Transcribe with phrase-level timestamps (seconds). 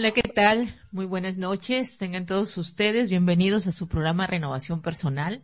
[0.00, 0.74] Hola, ¿qué tal?
[0.92, 1.98] Muy buenas noches.
[1.98, 5.42] Tengan todos ustedes bienvenidos a su programa Renovación Personal.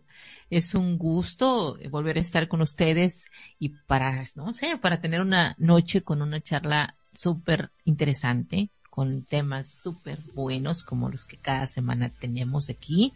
[0.49, 3.27] Es un gusto volver a estar con ustedes
[3.59, 9.71] y para, no sé, para tener una noche con una charla súper interesante con temas
[9.71, 13.13] súper buenos como los que cada semana tenemos aquí.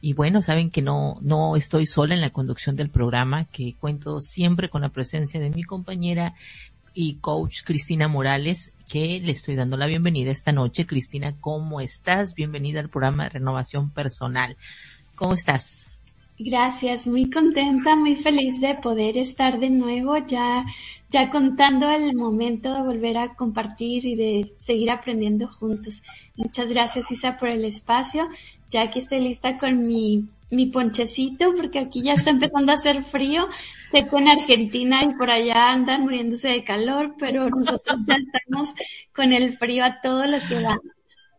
[0.00, 4.20] Y bueno, saben que no, no estoy sola en la conducción del programa, que cuento
[4.20, 6.34] siempre con la presencia de mi compañera
[6.94, 10.86] y coach Cristina Morales, que le estoy dando la bienvenida esta noche.
[10.86, 12.34] Cristina, ¿cómo estás?
[12.34, 14.56] Bienvenida al programa de renovación personal.
[15.14, 15.94] ¿Cómo estás?
[16.38, 20.64] Gracias, muy contenta, muy feliz de poder estar de nuevo ya,
[21.10, 26.02] ya contando el momento de volver a compartir y de seguir aprendiendo juntos.
[26.36, 28.26] Muchas gracias Isa por el espacio.
[28.70, 33.02] Ya aquí estoy lista con mi, mi ponchecito porque aquí ya está empezando a hacer
[33.02, 33.48] frío.
[33.92, 38.74] Sé que en Argentina y por allá andan muriéndose de calor, pero nosotros ya estamos
[39.14, 40.78] con el frío a todo lo que da.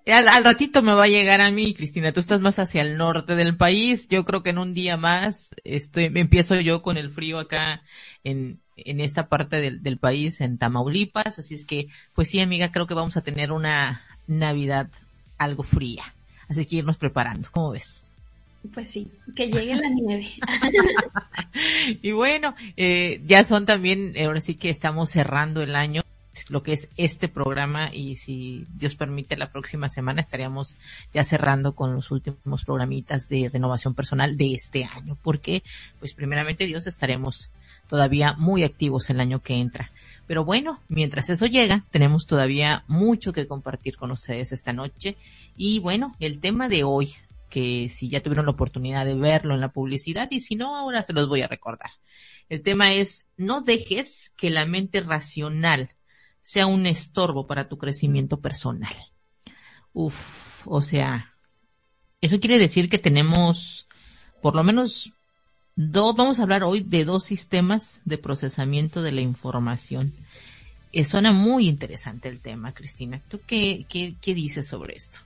[0.07, 2.11] Al, ratito me va a llegar a mí, Cristina.
[2.11, 4.07] Tú estás más hacia el norte del país.
[4.09, 7.83] Yo creo que en un día más estoy, empiezo yo con el frío acá
[8.23, 11.37] en, en esta parte del, del país, en Tamaulipas.
[11.37, 14.89] Así es que, pues sí, amiga, creo que vamos a tener una Navidad
[15.37, 16.03] algo fría.
[16.49, 17.47] Así que irnos preparando.
[17.51, 18.10] ¿Cómo ves?
[18.73, 20.27] Pues sí, que llegue la nieve.
[22.01, 26.01] y bueno, eh, ya son también, ahora sí que estamos cerrando el año
[26.49, 30.75] lo que es este programa y si Dios permite la próxima semana estaríamos
[31.13, 35.63] ya cerrando con los últimos programitas de renovación personal de este año, porque
[35.99, 37.51] pues primeramente Dios estaremos
[37.87, 39.91] todavía muy activos el año que entra.
[40.27, 45.17] Pero bueno, mientras eso llega, tenemos todavía mucho que compartir con ustedes esta noche.
[45.57, 47.09] Y bueno, el tema de hoy,
[47.51, 51.03] que si ya tuvieron la oportunidad de verlo en la publicidad y si no, ahora
[51.03, 51.91] se los voy a recordar.
[52.49, 55.91] El tema es, no dejes que la mente racional
[56.41, 58.95] sea un estorbo para tu crecimiento personal.
[59.93, 61.31] Uf, o sea,
[62.21, 63.87] eso quiere decir que tenemos
[64.41, 65.13] por lo menos
[65.75, 70.13] dos, vamos a hablar hoy de dos sistemas de procesamiento de la información.
[70.91, 73.21] Eh, suena muy interesante el tema, Cristina.
[73.29, 75.19] ¿Tú qué, qué, qué dices sobre esto?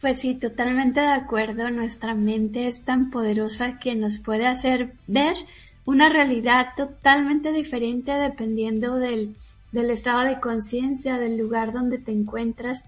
[0.00, 1.70] Pues sí, totalmente de acuerdo.
[1.70, 5.36] Nuestra mente es tan poderosa que nos puede hacer ver
[5.84, 9.34] una realidad totalmente diferente dependiendo del,
[9.72, 12.84] del estado de conciencia, del lugar donde te encuentras,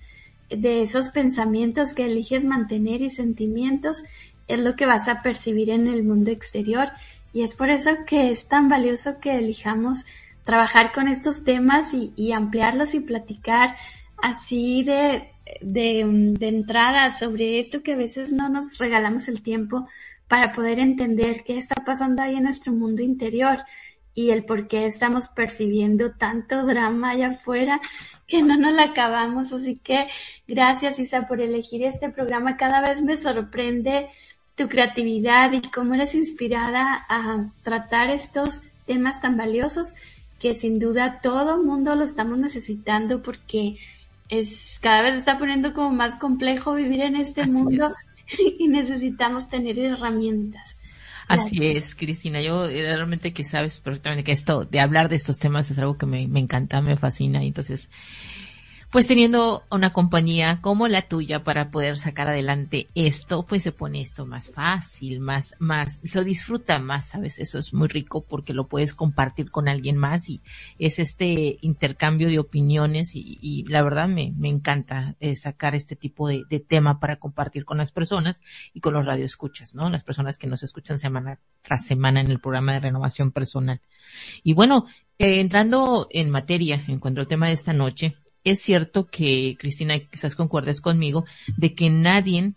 [0.49, 4.05] de esos pensamientos que eliges mantener y sentimientos,
[4.49, 6.89] es lo que vas a percibir en el mundo exterior.
[7.33, 10.05] Y es por eso que es tan valioso que elijamos
[10.45, 13.77] trabajar con estos temas y, ampliarlos y platicar
[14.19, 16.05] así de, de,
[16.39, 19.89] de entrada sobre esto que a veces no nos regalamos el tiempo
[20.29, 23.59] para poder entender qué está pasando ahí en nuestro mundo interior
[24.15, 27.81] y el por qué estamos percibiendo tanto drama allá afuera
[28.27, 29.53] que no nos la acabamos.
[29.53, 30.09] Así que
[30.47, 32.57] gracias Isa por elegir este programa.
[32.57, 34.09] Cada vez me sorprende
[34.55, 39.95] tu creatividad y cómo eres inspirada a tratar estos temas tan valiosos
[40.39, 43.77] que sin duda todo mundo lo estamos necesitando porque
[44.33, 47.87] es cada vez está poniendo como más complejo vivir en este mundo
[48.59, 50.79] y necesitamos tener herramientas.
[51.29, 52.41] Así es, Cristina.
[52.41, 55.99] Yo eh, realmente que sabes perfectamente que esto de hablar de estos temas es algo
[55.99, 57.45] que me, me encanta, me fascina.
[57.45, 57.91] Y entonces,
[58.93, 64.03] pues teniendo una compañía como la tuya para poder sacar adelante esto, pues se pone
[64.03, 67.39] esto más fácil, más, más, se disfruta más, ¿sabes?
[67.39, 70.43] Eso es muy rico porque lo puedes compartir con alguien más y
[70.79, 75.97] es este intercambio de opiniones y, y la verdad me, me encanta eh, sacar este
[75.97, 78.43] tipo de, tema para compartir con las personas
[78.75, 79.89] y con los radioescuchas, ¿no?
[79.89, 83.81] Las personas que nos escuchan semana tras semana en el programa de renovación personal.
[84.43, 84.87] Y bueno,
[85.19, 89.99] eh, entrando en materia en cuanto al tema de esta noche, es cierto que, Cristina,
[89.99, 91.25] quizás concuerdes conmigo,
[91.57, 92.53] de que nadie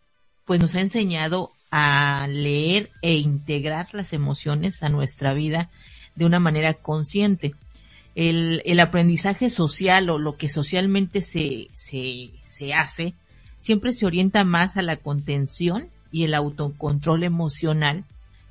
[0.46, 5.70] pues nos ha enseñado a leer e integrar las emociones a nuestra vida
[6.16, 7.54] de una manera consciente.
[8.14, 13.14] El, el aprendizaje social o lo que socialmente se, se, se hace
[13.58, 18.06] siempre se orienta más a la contención y el autocontrol emocional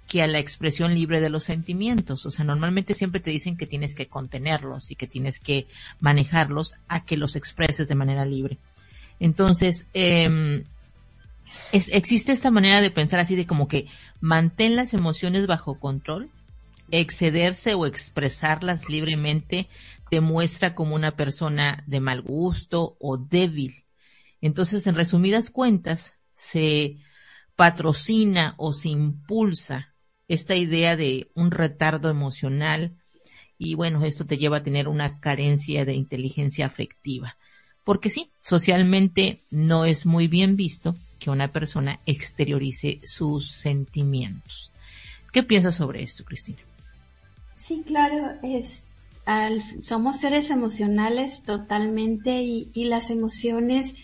[0.08, 2.26] que a la expresión libre de los sentimientos.
[2.26, 5.66] O sea, normalmente siempre te dicen que tienes que contenerlos y que tienes que
[6.00, 8.58] manejarlos a que los expreses de manera libre.
[9.20, 10.64] Entonces, es,
[11.72, 13.86] existe esta manera de pensar así de como que
[14.20, 16.30] mantén las emociones bajo control,
[16.90, 19.68] excederse o expresarlas libremente
[20.10, 23.84] te muestra como una persona de mal gusto o débil.
[24.40, 26.98] Entonces, en resumidas cuentas, se
[27.56, 29.93] patrocina o se impulsa
[30.28, 32.96] esta idea de un retardo emocional
[33.58, 37.36] y bueno, esto te lleva a tener una carencia de inteligencia afectiva.
[37.84, 44.72] porque sí, socialmente no es muy bien visto que una persona exteriorice sus sentimientos.
[45.34, 46.60] ¿Qué piensas sobre esto, Cristina?
[47.54, 48.86] Sí, claro, es,
[49.80, 53.94] somos seres emocionales totalmente y, las emociones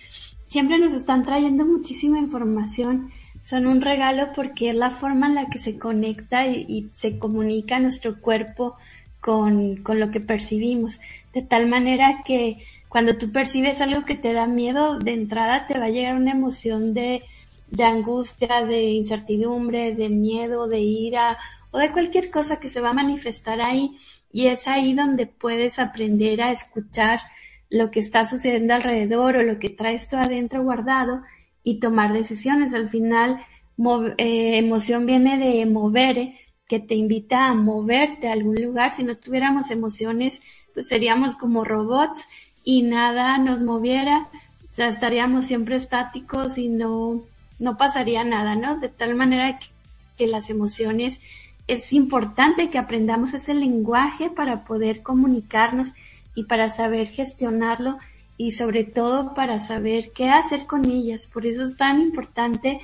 [0.47, 3.11] siempre nos están trayendo muchísima información.
[3.43, 7.79] Son un regalo porque es la forma en la que se conecta y, se comunica
[7.81, 8.77] nuestro cuerpo
[9.21, 11.01] con, con lo que percibimos.
[11.33, 12.59] De tal manera que
[12.89, 16.33] cuando tú percibes algo que te da miedo, de entrada te va a llegar una
[16.33, 17.23] emoción de,
[17.71, 21.39] de angustia, de incertidumbre, de miedo, de ira
[21.71, 23.97] o de cualquier cosa que se va a manifestar ahí.
[24.33, 27.21] Y es ahí donde puedes aprender a escuchar
[27.71, 31.23] lo que está sucediendo alrededor o lo que traes tú adentro guardado
[31.65, 32.75] y tomar decisiones.
[32.75, 33.39] Al final,
[34.19, 36.35] eh, emoción viene de mover,
[36.69, 38.93] que te invita a moverte a algún lugar.
[38.93, 40.41] Si no tuviéramos emociones,
[40.73, 42.29] pues seríamos como robots
[42.65, 44.29] y nada nos moviera,
[44.71, 47.23] o sea, estaríamos siempre estáticos y no,
[47.59, 48.79] no pasaría nada, ¿no?
[48.79, 49.59] De tal manera
[50.17, 51.21] que las emociones
[51.67, 55.93] es importante que aprendamos ese lenguaje para poder comunicarnos
[56.35, 57.99] y para saber gestionarlo
[58.41, 61.27] y sobre todo para saber qué hacer con ellas.
[61.27, 62.81] Por eso es tan importante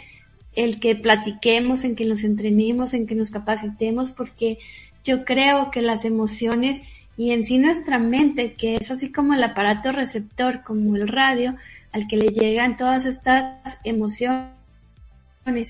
[0.55, 4.59] el que platiquemos, en que nos entrenemos, en que nos capacitemos, porque
[5.03, 6.83] yo creo que las emociones
[7.17, 11.55] y en sí nuestra mente, que es así como el aparato receptor, como el radio,
[11.91, 14.53] al que le llegan todas estas emociones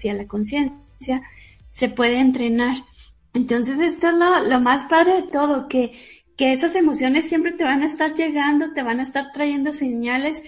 [0.03, 1.23] y a la conciencia,
[1.71, 2.79] se puede entrenar.
[3.35, 4.15] Entonces esto es
[4.49, 5.93] lo, más padre de todo, que,
[6.37, 10.43] que esas emociones siempre te van a estar llegando, te van a estar trayendo señales,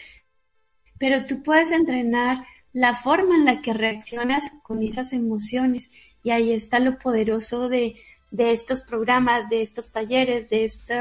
[0.98, 5.90] pero tú puedes entrenar la forma en la que reaccionas con esas emociones.
[6.22, 7.96] Y ahí está lo poderoso de,
[8.30, 11.00] de estos programas, de estos talleres, de este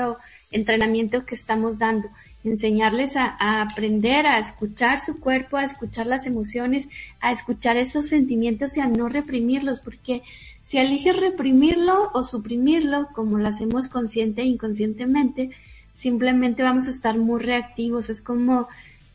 [0.51, 2.09] entrenamiento que estamos dando.
[2.43, 6.87] Enseñarles a, aprender a escuchar su cuerpo, a escuchar las emociones,
[7.19, 10.21] a escuchar esos sentimientos y a no reprimirlos, porque
[10.67, 15.51] si eliges reprimirlo o suprimirlo, como lo hacemos consciente e inconscientemente,
[15.95, 18.09] simplemente vamos a estar muy reactivos.
[18.09, 18.67] Es como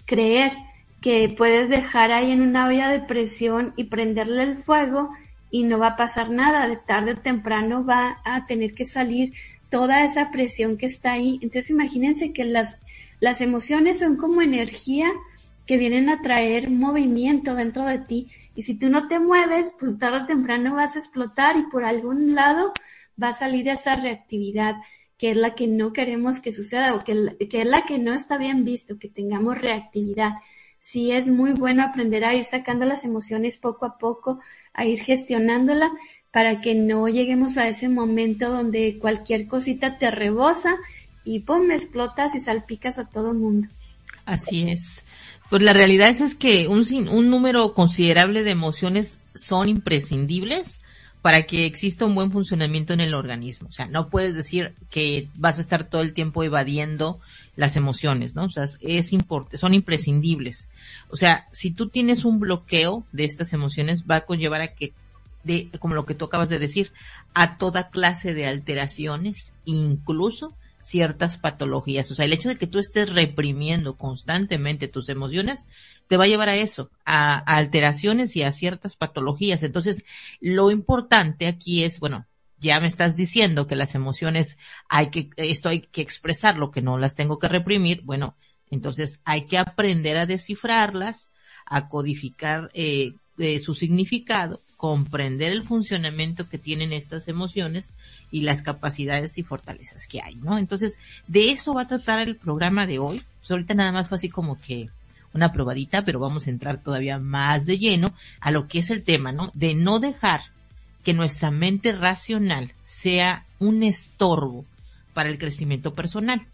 [0.07, 0.53] creer
[1.03, 5.11] que puedes dejar ahí en una olla de presión y prenderle el fuego
[5.51, 9.35] y no va a pasar nada, de tarde o temprano va a tener que salir
[9.69, 11.39] toda esa presión que está ahí.
[11.43, 12.81] Entonces imagínense que las,
[13.21, 15.13] las emociones son como energía
[15.67, 19.99] que vienen a traer movimiento dentro de ti y si tú no te mueves, pues
[19.99, 22.73] tarde o temprano vas a explotar y por algún lado
[23.23, 24.75] va a salir esa reactividad
[25.17, 28.13] que es la que no queremos que suceda o que, que es la que no
[28.13, 30.33] está bien visto, que tengamos reactividad.
[30.81, 34.41] Sí es muy bueno aprender a ir sacando las emociones poco a poco,
[34.75, 35.93] a ir gestionándola
[36.33, 40.77] para que no lleguemos a ese momento donde cualquier cosita te rebosa
[41.25, 43.69] y pum, explotas y salpicas a todo mundo.
[44.25, 45.05] Así es.
[45.53, 50.81] Pues la realidad es, es que un, un número considerable de emociones son imprescindibles
[51.21, 53.69] para que exista un buen funcionamiento en el organismo.
[53.69, 57.21] O sea, no puedes decir que vas a estar todo el tiempo evadiendo
[57.55, 58.45] las emociones, ¿no?
[58.45, 59.11] O sea, es
[59.53, 60.71] son imprescindibles.
[61.11, 64.95] O sea, si tú tienes un bloqueo de estas emociones, va a conllevar a que,
[65.45, 66.93] de, como lo que tú acabas de decir,
[67.35, 72.11] a toda clase de alteraciones, incluso ciertas patologías.
[72.11, 75.67] O sea, el hecho de que tú estés reprimiendo constantemente tus emociones
[76.09, 79.63] te va a llevar a eso, a, alteraciones y a ciertas patologías.
[79.63, 80.05] Entonces,
[80.41, 82.27] lo importante aquí es, bueno,
[82.59, 84.59] ya me estás diciendo que las emociones
[84.89, 88.03] hay que, esto hay que expresarlo, que no las tengo que reprimir.
[88.03, 88.37] Bueno,
[88.71, 91.33] entonces hay que aprender a descifrarlas,
[91.67, 97.93] a codificar eh, eh, su significado, comprender el funcionamiento que tienen estas emociones
[98.31, 100.59] y las capacidades y fortalezas que hay, ¿no?
[100.59, 100.99] Entonces,
[101.29, 103.23] de eso va a tratar el programa de hoy.
[103.39, 104.89] Pues ahorita nada más fue así como que
[105.35, 109.03] una probadita, pero vamos a entrar todavía más de lleno a lo que es el
[109.03, 109.51] tema, ¿no?
[109.55, 110.41] De no dejar
[111.03, 114.65] que nuestra mente racional sea un estorbo
[115.15, 116.47] para el crecimiento personal.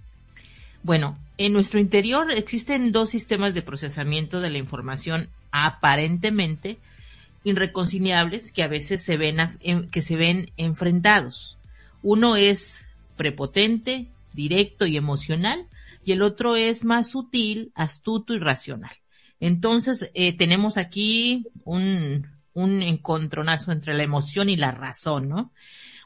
[0.82, 6.78] Bueno, en nuestro interior existen dos sistemas de procesamiento de la información aparentemente
[7.44, 9.38] irreconciliables que a veces se ven,
[9.90, 11.58] que se ven enfrentados.
[12.02, 15.66] Uno es prepotente, directo y emocional,
[16.04, 18.96] y el otro es más sutil, astuto y racional.
[19.40, 25.52] Entonces, eh, tenemos aquí un, un encontronazo entre la emoción y la razón, ¿no?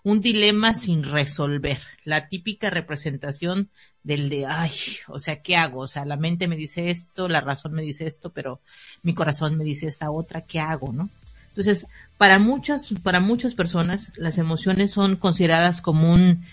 [0.04, 1.80] Un dilema sin resolver.
[2.04, 3.70] La típica representación
[4.04, 4.72] del de, ay,
[5.08, 5.80] o sea, ¿qué hago?
[5.80, 8.60] O sea, la mente me dice esto, la razón me dice esto, pero
[9.02, 11.08] mi corazón me dice esta otra, ¿qué hago, no?
[11.48, 16.44] Entonces, para muchas, para muchas personas, las emociones son consideradas como un,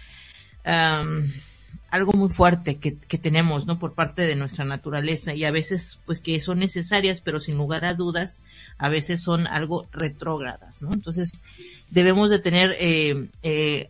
[1.90, 3.80] algo muy fuerte que, que, tenemos, ¿no?
[3.80, 7.86] Por parte de nuestra naturaleza y a veces, pues que son necesarias, pero sin lugar
[7.86, 8.44] a dudas,
[8.78, 10.94] a veces son algo retrógradas, ¿no?
[10.94, 11.44] Entonces,
[11.90, 13.90] debemos de tener eh, eh,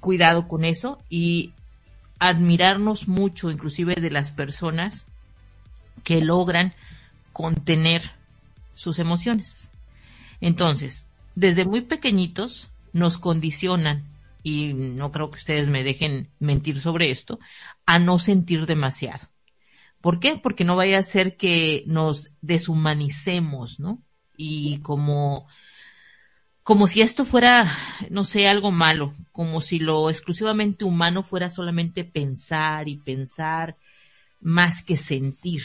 [0.00, 1.52] cuidado con eso y
[2.28, 5.06] admirarnos mucho, inclusive de las personas
[6.04, 6.74] que logran
[7.32, 8.12] contener
[8.74, 9.72] sus emociones.
[10.40, 14.04] Entonces, desde muy pequeñitos nos condicionan
[14.42, 17.38] y no creo que ustedes me dejen mentir sobre esto,
[17.86, 19.28] a no sentir demasiado.
[20.00, 20.36] ¿Por qué?
[20.36, 24.02] Porque no vaya a ser que nos deshumanicemos, ¿no?
[24.36, 25.46] Y como,
[26.62, 27.76] como si esto fuera,
[28.10, 33.76] no sé, algo malo, como si lo exclusivamente humano fuera solamente pensar y pensar
[34.40, 35.62] más que sentir.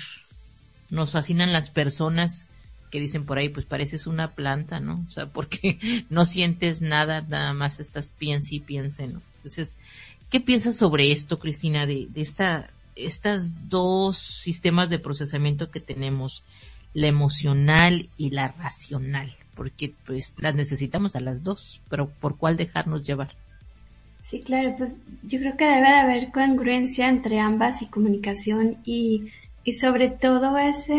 [0.89, 2.47] Nos fascinan las personas
[2.89, 5.05] que dicen por ahí, pues pareces una planta, ¿no?
[5.07, 9.21] O sea, porque no sientes nada, nada más estás piensa y piensa, ¿no?
[9.35, 9.77] Entonces,
[10.31, 16.43] ¿qué piensas sobre esto, Cristina, de, esta, estas dos sistemas de procesamiento que tenemos,
[16.93, 19.31] la emocional y la racional?
[19.57, 23.31] Porque pues las necesitamos a las dos, pero ¿por cuál dejarnos llevar?
[24.21, 29.31] Sí, claro, pues yo creo que debe de haber congruencia entre ambas y comunicación y,
[29.63, 30.95] y sobre todo ese,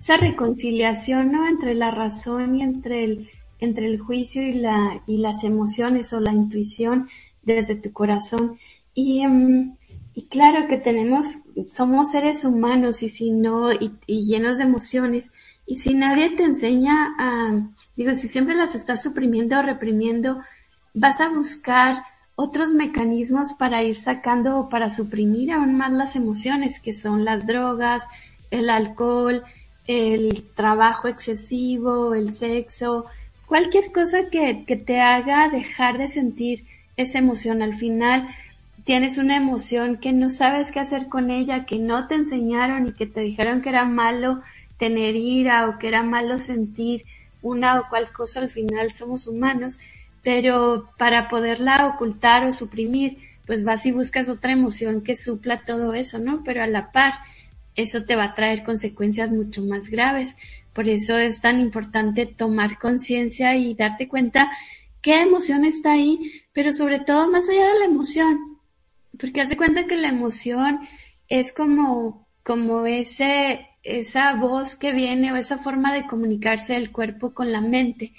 [0.00, 1.46] esa reconciliación ¿no?
[1.46, 3.30] entre la razón y entre el,
[3.60, 7.08] entre el juicio y, la, y las emociones o la intuición
[7.42, 8.58] desde tu corazón.
[8.94, 9.76] Y, em,
[10.14, 11.26] y claro que tenemos,
[11.70, 15.30] somos seres humanos y si no, y, y, llenos de emociones.
[15.66, 20.40] Y si nadie te enseña a, digo, si siempre las estás suprimiendo o reprimiendo,
[20.92, 22.04] vas a buscar
[22.36, 27.46] otros mecanismos para ir sacando o para suprimir aún más las emociones, que son las
[27.46, 28.04] drogas,
[28.50, 29.42] el alcohol,
[29.86, 33.04] el trabajo excesivo, el sexo,
[33.46, 36.64] cualquier cosa que, que te haga dejar de sentir
[36.96, 37.62] esa emoción.
[37.62, 38.28] Al final
[38.84, 42.92] tienes una emoción que no sabes qué hacer con ella, que no te enseñaron y
[42.92, 44.42] que te dijeron que era malo
[44.78, 47.04] tener ira o que era malo sentir
[47.42, 48.40] una o cual cosa.
[48.40, 49.78] Al final somos humanos,
[50.22, 55.94] pero para poderla ocultar o suprimir, pues vas y buscas otra emoción que supla todo
[55.94, 56.42] eso, ¿no?
[56.44, 57.12] Pero a la par,
[57.76, 60.36] eso te va a traer consecuencias mucho más graves.
[60.72, 64.50] Por eso es tan importante tomar conciencia y darte cuenta
[65.02, 68.58] qué emoción está ahí, pero sobre todo más allá de la emoción.
[69.18, 70.80] Porque hace cuenta que la emoción
[71.28, 77.32] es como, como ese, esa voz que viene o esa forma de comunicarse del cuerpo
[77.32, 78.12] con la mente.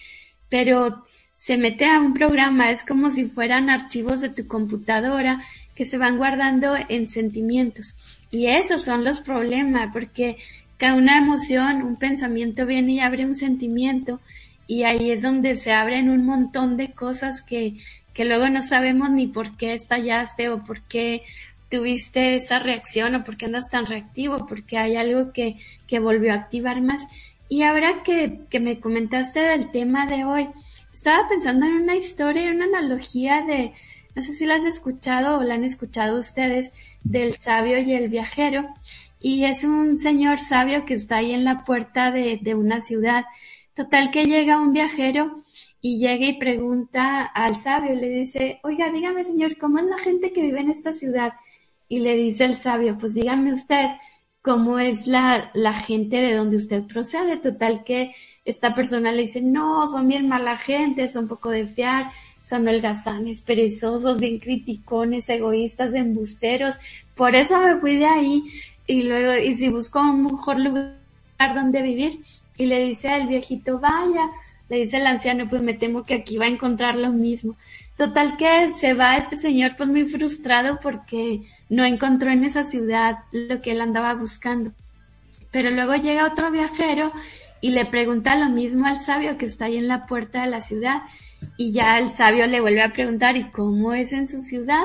[0.50, 1.04] Pero
[1.34, 5.42] se mete a un programa, es como si fueran archivos de tu computadora
[5.76, 7.96] que se van guardando en sentimientos.
[8.32, 10.38] Y esos son los problemas, porque
[10.78, 14.20] cada una emoción, un pensamiento viene y abre un sentimiento
[14.68, 17.76] y ahí es donde se abren un montón de cosas que,
[18.14, 21.22] que luego no sabemos ni por qué estallaste o por qué
[21.70, 25.58] tuviste esa reacción o por qué andas tan reactivo, porque hay algo que,
[25.88, 27.08] que volvió a activar más.
[27.50, 30.50] Y ahora que, que me comentaste del tema de hoy,
[30.94, 33.74] estaba pensando en una historia, una analogía de,
[34.16, 36.72] no sé si la has escuchado o la han escuchado ustedes,
[37.04, 38.68] del sabio y el viajero.
[39.22, 43.26] Y es un señor sabio que está ahí en la puerta de, de una ciudad.
[43.76, 45.44] Total que llega un viajero
[45.82, 50.34] y llega y pregunta al sabio, le dice, oiga, dígame señor, ¿cómo es la gente
[50.34, 51.34] que vive en esta ciudad?
[51.88, 53.86] Y le dice el sabio, pues dígame usted,
[54.42, 57.38] ¿cómo es la, la gente de donde usted procede?
[57.38, 58.14] Total que
[58.44, 62.12] esta persona le dice, no, son bien mala gente, son poco de fiar,
[62.44, 66.76] son holgazanes, perezosos, bien criticones, egoístas, embusteros.
[67.16, 68.44] Por eso me fui de ahí
[68.88, 70.96] y luego, y si busco un mejor lugar
[71.56, 72.20] donde vivir,
[72.58, 74.30] y le dice al viejito, vaya,
[74.70, 77.56] le dice el anciano, pues me temo que aquí va a encontrar lo mismo.
[77.98, 83.20] Total que se va este señor pues muy frustrado porque no encontró en esa ciudad
[83.32, 84.72] lo que él andaba buscando.
[85.52, 87.14] Pero luego llega otro viajero
[87.62, 90.62] y le pregunta lo mismo al sabio que está ahí en la puerta de la
[90.62, 91.04] ciudad
[91.58, 94.84] y ya el sabio le vuelve a preguntar, ¿y cómo es en su ciudad?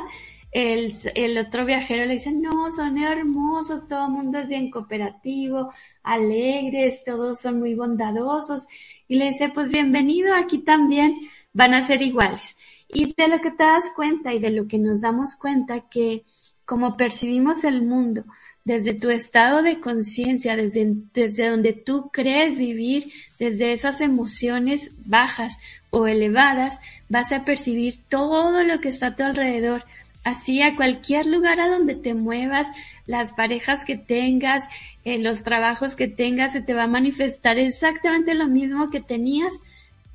[0.53, 7.05] El, otro viajero le dice, no, son hermosos, todo el mundo es bien cooperativo, alegres,
[7.05, 8.67] todos son muy bondadosos.
[9.09, 11.17] Y le dice, pues bienvenido, aquí también
[11.53, 12.57] van a ser iguales.
[12.93, 16.25] Y de lo que te das cuenta y de lo que nos damos cuenta que
[16.65, 18.25] como percibimos el mundo,
[18.65, 25.59] desde tu estado de conciencia, desde, desde donde tú crees vivir, desde esas emociones bajas
[25.91, 26.79] o elevadas,
[27.09, 29.85] vas a percibir todo lo que está a tu alrededor.
[30.23, 32.69] Así a cualquier lugar a donde te muevas,
[33.07, 34.69] las parejas que tengas,
[35.05, 39.59] eh, los trabajos que tengas, se te va a manifestar exactamente lo mismo que tenías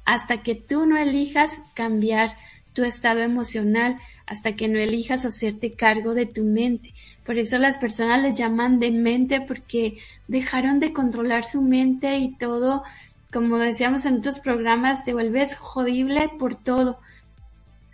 [0.05, 2.37] hasta que tú no elijas cambiar
[2.75, 6.93] tu estado emocional hasta que no elijas hacerte cargo de tu mente.
[7.25, 12.35] Por eso las personas le llaman de mente porque dejaron de controlar su mente y
[12.35, 12.83] todo,
[13.31, 16.99] como decíamos en otros programas, te vuelves jodible por todo.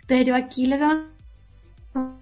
[0.06, 1.08] Pero aquí les vamos
[1.94, 2.16] a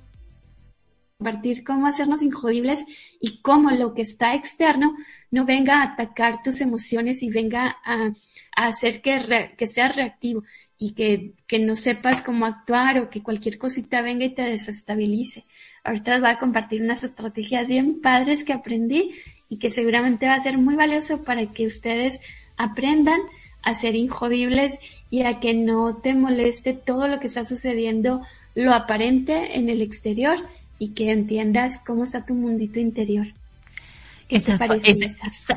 [1.19, 2.85] compartir cómo hacernos injodibles
[3.21, 4.95] y cómo lo que está externo
[5.31, 8.13] no venga a atacar tus emociones y venga a,
[8.57, 10.43] hacer que, que seas reactivo
[10.79, 15.45] y que, que no sepas cómo actuar o que cualquier cosita venga y te desestabilice.
[15.85, 19.13] Ahorita les voy a compartir unas estrategias bien padres que aprendí
[19.49, 22.21] y que seguramente va a ser muy valioso para que ustedes
[22.57, 23.21] aprendan
[23.63, 24.79] a ser injodibles
[25.11, 28.23] y a que no te moleste todo lo que está sucediendo,
[28.55, 30.39] lo aparente en el exterior
[30.79, 33.27] y que entiendas cómo está tu mundito interior.
[34.31, 34.59] Esa,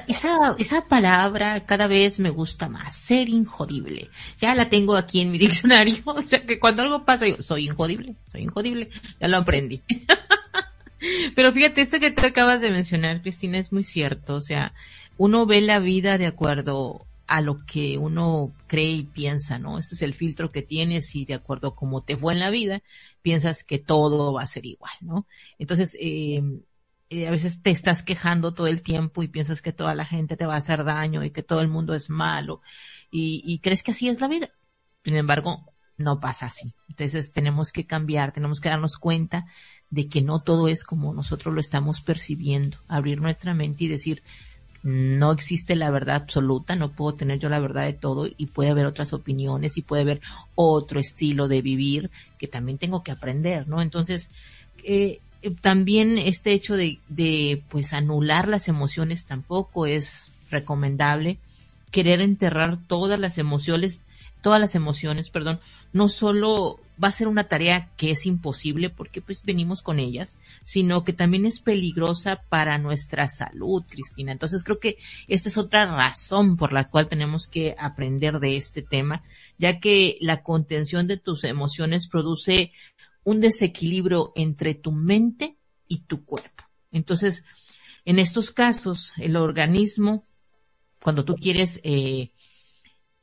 [0.07, 4.09] esa, esa, palabra cada vez me gusta más, ser injodible.
[4.39, 7.67] Ya la tengo aquí en mi diccionario, o sea que cuando algo pasa yo, soy
[7.67, 8.89] injodible, soy injodible,
[9.19, 9.81] ya lo aprendí.
[11.35, 14.73] Pero fíjate, esto que tú acabas de mencionar, Cristina, es muy cierto, o sea,
[15.17, 19.77] uno ve la vida de acuerdo a lo que uno cree y piensa, ¿no?
[19.77, 22.49] Ese es el filtro que tienes y de acuerdo a cómo te fue en la
[22.49, 22.81] vida,
[23.21, 25.25] piensas que todo va a ser igual, ¿no?
[25.57, 26.41] Entonces, eh,
[27.27, 30.45] a veces te estás quejando todo el tiempo y piensas que toda la gente te
[30.45, 32.61] va a hacer daño y que todo el mundo es malo
[33.15, 34.49] y, crees que así es la vida.
[35.03, 36.73] Sin embargo, no pasa así.
[36.89, 39.45] Entonces tenemos que cambiar, tenemos que darnos cuenta
[39.91, 44.23] de que no todo es como nosotros lo estamos percibiendo, abrir nuestra mente y decir,
[44.81, 48.71] no existe la verdad absoluta, no puedo tener yo la verdad de todo y puede
[48.71, 50.21] haber otras opiniones y puede haber
[50.55, 53.81] otro estilo de vivir que también tengo que aprender, ¿no?
[53.81, 54.29] Entonces,
[54.83, 55.19] eh,
[55.61, 61.37] también este hecho de, de pues anular las emociones tampoco es recomendable.
[61.91, 64.03] Querer enterrar todas las emociones,
[64.41, 65.59] todas las emociones, perdón,
[65.93, 70.37] no solo va a ser una tarea que es imposible porque pues venimos con ellas,
[70.63, 74.31] sino que también es peligrosa para nuestra salud, Cristina.
[74.31, 78.81] Entonces creo que esta es otra razón por la cual tenemos que aprender de este
[78.81, 79.21] tema,
[79.57, 82.71] ya que la contención de tus emociones produce
[83.23, 85.57] un desequilibrio entre tu mente
[85.87, 86.63] y tu cuerpo.
[86.91, 87.45] Entonces,
[88.05, 90.23] en estos casos, el organismo,
[91.01, 92.31] cuando tú quieres eh,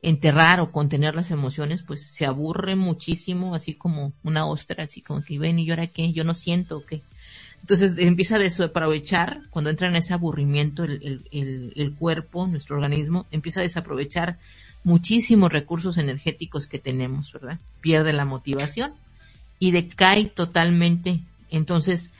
[0.01, 5.21] enterrar o contener las emociones, pues se aburre muchísimo, así como una ostra, así como
[5.21, 7.01] que ven y yo ahora qué, yo no siento qué.
[7.61, 13.63] Entonces empieza a desaprovechar, cuando entra en ese aburrimiento el, cuerpo, nuestro organismo, empieza a
[13.63, 14.39] desaprovechar
[14.83, 17.59] muchísimos recursos energéticos que tenemos, ¿verdad?
[17.81, 18.93] Pierde la motivación
[19.61, 21.19] y decae totalmente.
[21.51, 22.11] Entonces,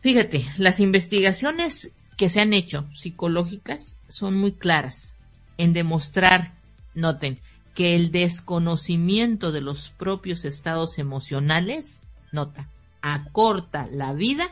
[0.00, 5.16] fíjate, las investigaciones que se han hecho psicológicas son muy claras
[5.58, 6.54] en demostrar,
[6.94, 7.38] noten,
[7.74, 12.70] que el desconocimiento de los propios estados emocionales, nota,
[13.02, 14.48] acorta la vida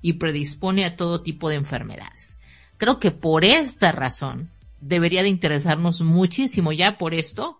[0.00, 2.36] y predispone a todo tipo de enfermedades.
[2.76, 4.48] Creo que por esta razón
[4.80, 7.57] debería de interesarnos muchísimo ya por esto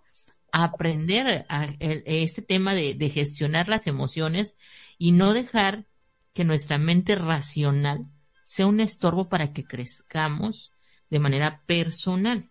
[0.53, 4.57] aprender a, este tema de, gestionar las emociones
[4.99, 5.87] y no dejar
[6.35, 8.07] que nuestra mente racional
[8.45, 10.73] sea un estorbo para que crezcamos
[11.11, 12.49] de manera personal.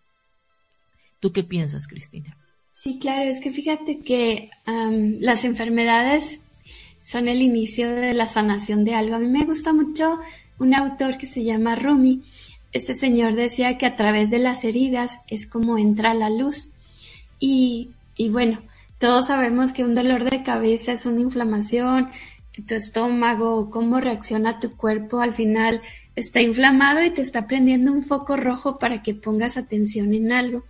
[1.19, 2.37] ¿Tú qué piensas, Cristina?
[2.73, 6.41] Sí, claro, es que fíjate que las enfermedades
[7.03, 9.15] son el inicio de la sanación de algo.
[9.15, 10.19] A mí me gusta mucho
[10.59, 12.21] un autor que se llama Rumi.
[12.73, 16.73] Este señor decía que a través de las heridas es como entra la luz.
[17.39, 18.59] Y, y bueno,
[18.99, 22.09] todos sabemos que un dolor de cabeza es una inflamación,
[22.65, 25.81] tu estómago, cómo reacciona tu cuerpo, al final
[26.15, 30.63] está inflamado y te está prendiendo un foco rojo para que pongas atención en algo.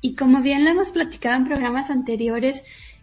[0.00, 2.62] Y como bien lo hemos platicado en programas anteriores,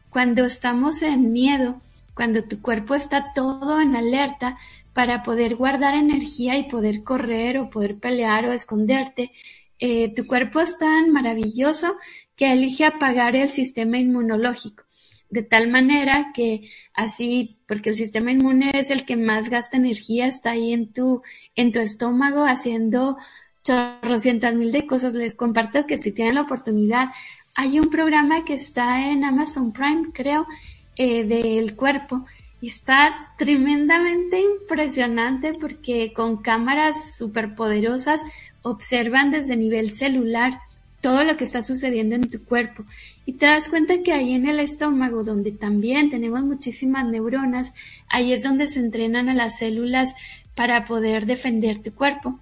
[0.10, 1.82] cuando estamos en miedo,
[2.14, 4.58] cuando tu cuerpo está todo en alerta
[4.94, 9.32] para poder guardar energía y poder correr o poder pelear o esconderte,
[9.80, 11.96] eh, tu cuerpo es tan maravilloso
[12.40, 14.86] que elige apagar el sistema inmunológico.
[15.30, 20.26] De tal manera que así, porque el sistema inmune es el que más gasta energía,
[20.28, 21.22] está ahí en tu,
[21.58, 23.18] en tu estómago haciendo
[23.64, 25.16] chorrocientas mil de cosas.
[25.16, 27.10] Les comparto que si tienen la oportunidad,
[27.56, 30.48] hay un programa que está en Amazon Prime, creo,
[30.96, 32.26] eh, del cuerpo.
[32.62, 38.22] Y está tremendamente impresionante porque con cámaras superpoderosas
[38.62, 40.62] observan desde nivel celular
[41.02, 42.84] todo lo que está sucediendo en tu cuerpo
[43.26, 47.74] y te das cuenta que ahí en el estómago donde también tenemos muchísimas neuronas,
[48.08, 50.16] ahí es donde se entrenan a las células
[50.56, 52.40] para poder defender tu cuerpo.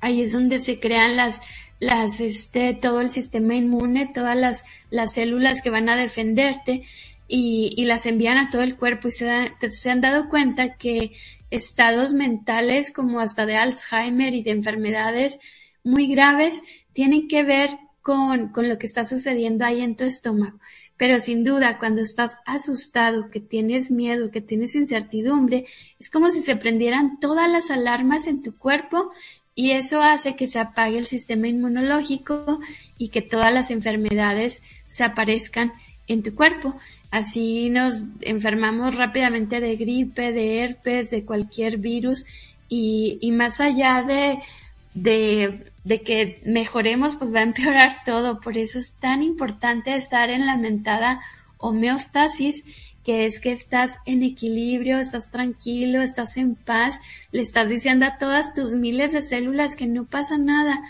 [0.00, 1.40] Ahí es donde se crean las
[1.78, 6.82] las este todo el sistema inmune, todas las las células que van a defenderte
[7.28, 11.12] y, las envían a todo el cuerpo y se, se han dado cuenta que
[11.50, 15.38] estados mentales como hasta de Alzheimer y de enfermedades
[15.84, 16.60] muy graves
[16.92, 17.70] tienen que ver
[18.06, 20.60] con, con lo que está sucediendo ahí en tu estómago.
[20.96, 25.66] Pero sin duda, cuando estás asustado, que tienes miedo, que tienes incertidumbre,
[25.98, 29.10] es como si se prendieran todas las alarmas en tu cuerpo
[29.56, 32.60] y eso hace que se apague el sistema inmunológico
[32.96, 35.72] y que todas las enfermedades se aparezcan
[36.06, 36.76] en tu cuerpo.
[37.10, 42.24] Así nos enfermamos rápidamente de gripe, de herpes, de cualquier virus
[42.68, 44.38] y, y más allá de,
[44.94, 48.40] de, de que mejoremos, pues va a empeorar todo.
[48.40, 51.20] Por eso es tan importante estar en la mentada
[51.58, 52.64] homeostasis,
[53.04, 56.98] que es que estás en equilibrio, estás tranquilo, estás en paz,
[57.30, 60.80] le estás diciendo a todas tus miles de células que no pasa nada,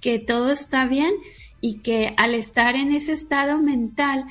[0.00, 1.12] que todo está bien
[1.60, 4.24] y que al estar en ese estado mental,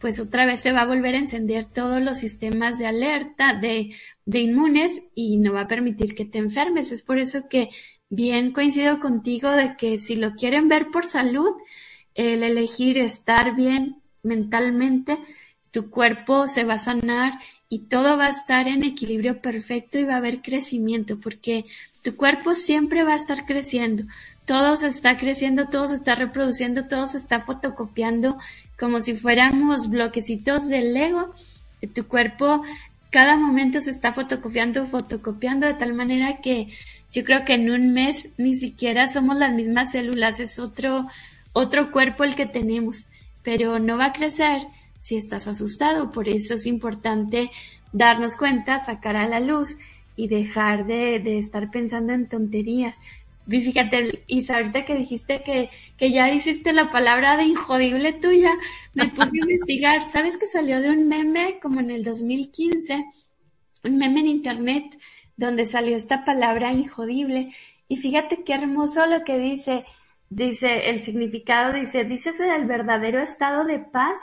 [0.00, 3.94] pues otra vez se va a volver a encender todos los sistemas de alerta de,
[4.26, 6.90] de inmunes y no va a permitir que te enfermes.
[6.90, 7.70] Es por eso que
[8.10, 11.56] bien coincido contigo de que si lo quieren ver por salud,
[12.14, 15.18] el elegir estar bien mentalmente,
[15.70, 17.32] tu cuerpo se va a sanar
[17.68, 21.64] y todo va a estar en equilibrio perfecto y va a haber crecimiento porque
[22.02, 24.04] tu cuerpo siempre va a estar creciendo.
[24.46, 28.38] Todo se está creciendo, todo se está reproduciendo, todo se está fotocopiando
[28.78, 31.34] como si fuéramos bloquecitos de Lego.
[31.94, 32.62] Tu cuerpo
[33.10, 36.68] cada momento se está fotocopiando, fotocopiando de tal manera que
[37.12, 41.06] yo creo que en un mes ni siquiera somos las mismas células, es otro,
[41.52, 43.06] otro cuerpo el que tenemos,
[43.42, 44.62] pero no va a crecer
[45.00, 47.50] si estás asustado, por eso es importante
[47.92, 49.78] darnos cuenta, sacar a la luz
[50.16, 52.98] y dejar de, de estar pensando en tonterías.
[53.48, 58.50] Fíjate, Isa, ahorita que dijiste que, que ya hiciste la palabra de injodible tuya,
[58.92, 60.02] me puse a investigar.
[60.02, 63.06] ¿Sabes que salió de un meme como en el 2015?
[63.84, 64.84] Un meme en internet
[65.38, 67.54] donde salió esta palabra injodible.
[67.88, 69.84] Y fíjate qué hermoso lo que dice.
[70.28, 74.20] Dice, el significado dice, dices del verdadero estado de paz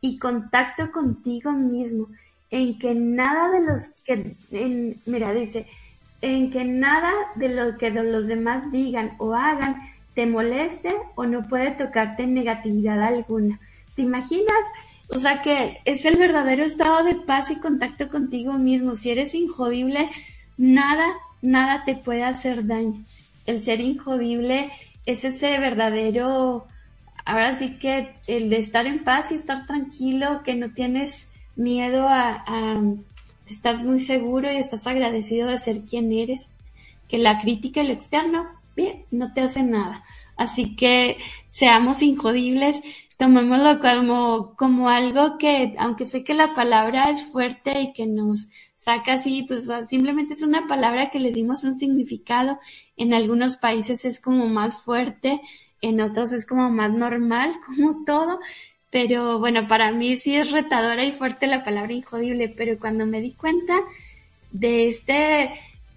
[0.00, 2.06] y contacto contigo mismo,
[2.50, 5.66] en que nada de los que, en, mira, dice,
[6.20, 9.76] en que nada de lo que los demás digan o hagan
[10.14, 13.58] te moleste o no puede tocarte en negatividad alguna.
[13.96, 14.64] ¿Te imaginas?
[15.08, 18.94] O sea que es el verdadero estado de paz y contacto contigo mismo.
[18.94, 20.08] Si eres injodible,
[20.60, 23.02] nada, nada te puede hacer daño.
[23.46, 24.70] El ser injodible
[25.06, 26.66] es ese verdadero,
[27.24, 32.06] ahora sí que el de estar en paz y estar tranquilo, que no tienes miedo
[32.06, 32.74] a, a
[33.48, 36.50] estás muy seguro y estás agradecido de ser quien eres,
[37.08, 38.46] que la crítica y lo externo,
[38.76, 40.04] bien, no te hace nada.
[40.36, 41.16] Así que
[41.48, 42.80] seamos injodibles,
[43.20, 48.48] tomémoslo como, como algo que, aunque sé que la palabra es fuerte y que nos
[48.76, 52.58] saca así, pues simplemente es una palabra que le dimos un significado.
[52.96, 55.38] En algunos países es como más fuerte,
[55.82, 58.40] en otros es como más normal, como todo.
[58.88, 63.20] Pero bueno, para mí sí es retadora y fuerte la palabra injodible, pero cuando me
[63.20, 63.80] di cuenta
[64.50, 65.50] de este,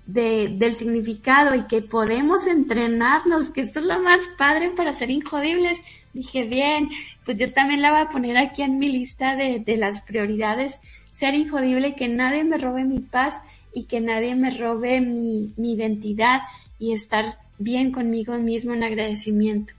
[0.05, 5.09] de, del significado y que podemos entrenarnos, que esto es lo más padre para ser
[5.09, 5.79] injodibles,
[6.13, 6.89] dije, bien,
[7.25, 10.79] pues yo también la voy a poner aquí en mi lista de, de las prioridades,
[11.11, 13.35] ser injodible, que nadie me robe mi paz
[13.73, 16.41] y que nadie me robe mi, mi identidad
[16.79, 19.73] y estar bien conmigo mismo en agradecimiento.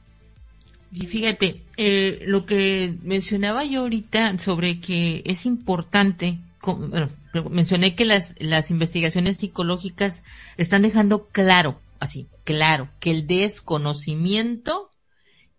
[0.93, 7.11] Y fíjate, eh, lo que mencionaba yo ahorita sobre que es importante, bueno,
[7.51, 10.23] mencioné que las, las investigaciones psicológicas
[10.57, 14.91] están dejando claro, así, claro, que el desconocimiento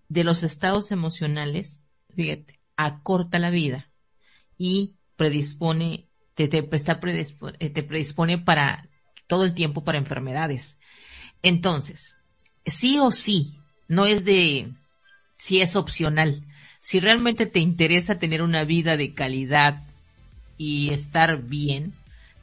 [0.09, 1.83] de los estados emocionales,
[2.15, 3.89] fíjate, acorta la vida
[4.57, 8.89] y predispone, te, te, predispone, te predispone para
[9.27, 10.77] todo el tiempo para enfermedades.
[11.41, 12.15] Entonces,
[12.65, 14.73] sí o sí, no es de,
[15.35, 16.45] si es opcional.
[16.79, 19.83] Si realmente te interesa tener una vida de calidad
[20.57, 21.93] y estar bien,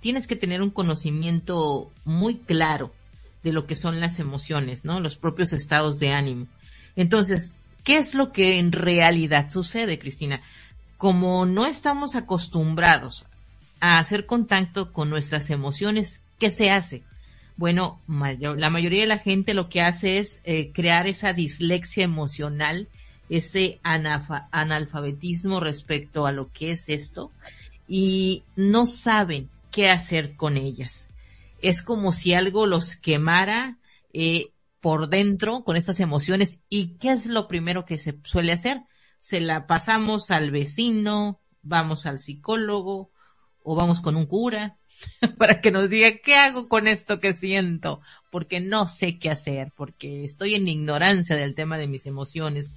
[0.00, 2.92] tienes que tener un conocimiento muy claro
[3.42, 5.00] de lo que son las emociones, ¿no?
[5.00, 6.46] Los propios estados de ánimo.
[6.96, 10.40] Entonces, ¿qué es lo que en realidad sucede, Cristina?
[10.96, 13.26] Como no estamos acostumbrados
[13.80, 17.02] a hacer contacto con nuestras emociones, ¿qué se hace?
[17.56, 22.88] Bueno, la mayoría de la gente lo que hace es eh, crear esa dislexia emocional,
[23.28, 27.30] ese analfabetismo respecto a lo que es esto
[27.94, 31.10] y no saben qué hacer con ellas.
[31.60, 33.76] Es como si algo los quemara
[34.14, 34.46] eh,
[34.80, 38.80] por dentro con estas emociones y qué es lo primero que se suele hacer.
[39.18, 43.10] Se la pasamos al vecino, vamos al psicólogo
[43.62, 44.78] o vamos con un cura
[45.36, 48.00] para que nos diga qué hago con esto que siento,
[48.30, 52.74] porque no sé qué hacer, porque estoy en ignorancia del tema de mis emociones.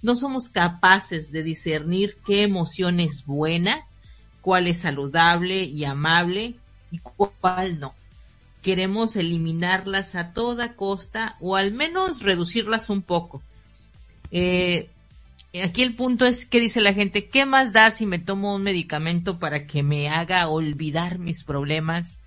[0.00, 3.86] No somos capaces de discernir qué emoción es buena,
[4.44, 6.52] cuál es saludable y amable
[6.90, 7.94] y cuál no.
[8.60, 13.42] Queremos eliminarlas a toda costa o al menos reducirlas un poco.
[14.30, 14.90] Eh,
[15.62, 18.62] aquí el punto es que dice la gente, ¿qué más da si me tomo un
[18.62, 22.20] medicamento para que me haga olvidar mis problemas?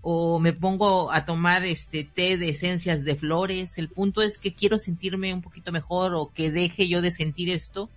[0.00, 3.78] O me pongo a tomar este té de esencias de flores.
[3.78, 7.50] El punto es que quiero sentirme un poquito mejor o que deje yo de sentir
[7.50, 7.90] esto.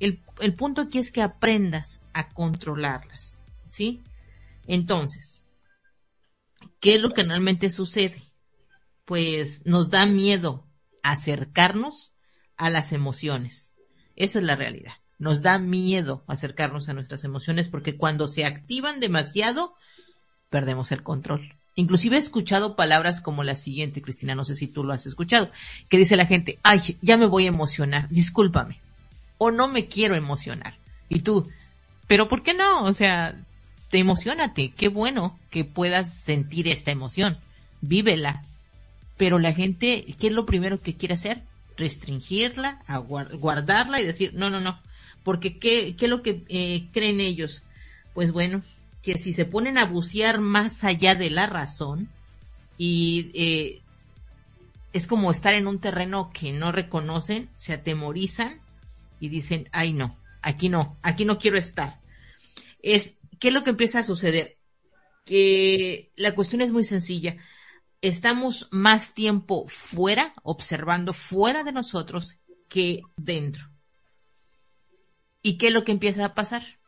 [0.00, 4.02] El, el punto aquí es que aprendas a controlarlas, ¿sí?
[4.66, 5.42] Entonces,
[6.80, 8.22] ¿qué es lo que realmente sucede?
[9.04, 10.66] Pues nos da miedo
[11.02, 12.12] acercarnos
[12.56, 13.72] a las emociones.
[14.16, 14.92] Esa es la realidad.
[15.18, 19.74] Nos da miedo acercarnos a nuestras emociones porque cuando se activan demasiado,
[20.48, 21.56] perdemos el control.
[21.74, 25.50] Inclusive he escuchado palabras como la siguiente, Cristina, no sé si tú lo has escuchado,
[25.88, 28.80] que dice la gente, ay, ya me voy a emocionar, discúlpame,
[29.38, 30.74] o no me quiero emocionar.
[31.08, 31.48] Y tú,
[32.10, 32.82] pero ¿por qué no?
[32.82, 33.36] O sea,
[33.88, 37.38] te emocionate, qué bueno que puedas sentir esta emoción,
[37.82, 38.42] vívela.
[39.16, 41.44] Pero la gente, ¿qué es lo primero que quiere hacer?
[41.76, 42.80] restringirla,
[43.38, 44.80] guardarla y decir, no, no, no,
[45.22, 47.62] porque ¿qué, qué es lo que eh, creen ellos?
[48.12, 48.60] Pues bueno,
[49.04, 52.08] que si se ponen a bucear más allá de la razón
[52.76, 53.80] y eh,
[54.92, 58.60] es como estar en un terreno que no reconocen, se atemorizan
[59.20, 61.99] y dicen, ay no, aquí no, aquí no quiero estar.
[62.82, 64.58] Es, ¿qué es lo que empieza a suceder?
[65.24, 67.36] Que la cuestión es muy sencilla
[68.02, 72.38] estamos más tiempo fuera, observando fuera de nosotros
[72.68, 73.68] que dentro.
[75.42, 76.78] ¿Y qué es lo que empieza a pasar?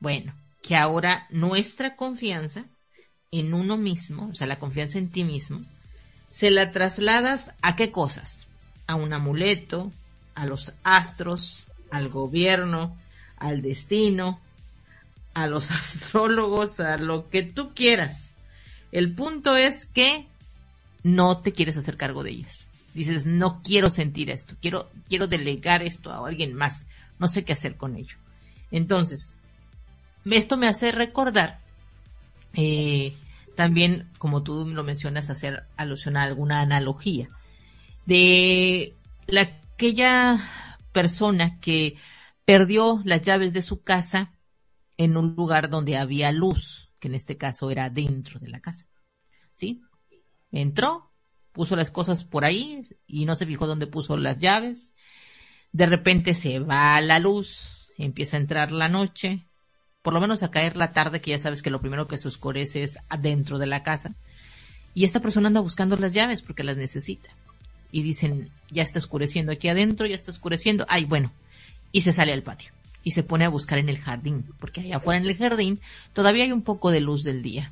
[0.00, 2.66] Bueno, que ahora nuestra confianza
[3.30, 5.60] en uno mismo, o sea, la confianza en ti mismo,
[6.30, 8.46] se la trasladas a qué cosas?
[8.86, 9.92] A un amuleto,
[10.34, 12.96] a los astros, al gobierno,
[13.36, 14.40] al destino,
[15.34, 18.34] a los astrólogos, a lo que tú quieras.
[18.92, 20.26] El punto es que
[21.02, 22.68] no te quieres hacer cargo de ellas.
[22.94, 26.86] Dices, no quiero sentir esto, quiero, quiero delegar esto a alguien más,
[27.18, 28.16] no sé qué hacer con ello.
[28.70, 29.34] Entonces,
[30.24, 31.58] esto me hace recordar,
[32.54, 33.12] eh,
[33.56, 37.28] también, como tú lo mencionas, hacer alusión a alguna analogía
[38.06, 38.94] de
[39.26, 40.40] la, aquella
[40.92, 41.96] persona que
[42.44, 44.30] perdió las llaves de su casa
[44.96, 48.86] en un lugar donde había luz, que en este caso era dentro de la casa.
[49.52, 49.82] ¿Sí?
[50.50, 51.12] Entró,
[51.52, 54.94] puso las cosas por ahí y no se fijó dónde puso las llaves.
[55.72, 59.46] De repente se va la luz, empieza a entrar la noche,
[60.02, 62.28] por lo menos a caer la tarde, que ya sabes que lo primero que se
[62.28, 64.14] oscurece es adentro de la casa.
[64.92, 67.30] Y esta persona anda buscando las llaves porque las necesita.
[67.90, 70.84] Y dicen, ya está oscureciendo aquí adentro, ya está oscureciendo.
[70.88, 71.32] Ay, bueno.
[71.90, 72.73] Y se sale al patio.
[73.04, 75.80] Y se pone a buscar en el jardín, porque allá afuera en el jardín
[76.12, 77.70] todavía hay un poco de luz del día.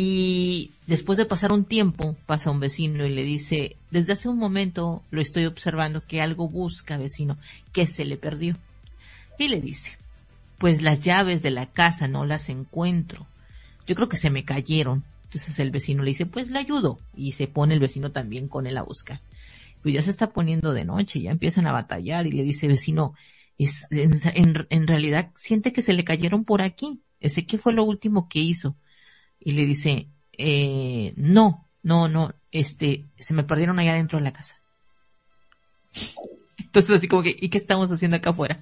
[0.00, 4.38] Y después de pasar un tiempo, pasa un vecino y le dice, desde hace un
[4.38, 7.36] momento lo estoy observando que algo busca, vecino,
[7.72, 8.56] que se le perdió.
[9.38, 9.98] Y le dice,
[10.58, 13.26] pues las llaves de la casa no las encuentro.
[13.88, 15.02] Yo creo que se me cayeron.
[15.24, 16.98] Entonces el vecino le dice, pues le ayudo.
[17.16, 19.20] Y se pone el vecino también con él a buscar.
[19.82, 23.14] Pues ya se está poniendo de noche, ya empiezan a batallar y le dice, vecino,
[23.58, 27.02] en, realidad siente que se le cayeron por aquí.
[27.20, 28.76] Ese que fue lo último que hizo
[29.40, 34.32] y le dice, eh, no, no, no, este, se me perdieron allá adentro de la
[34.32, 34.60] casa.
[36.58, 38.58] Entonces así como que, ¿y qué estamos haciendo acá afuera?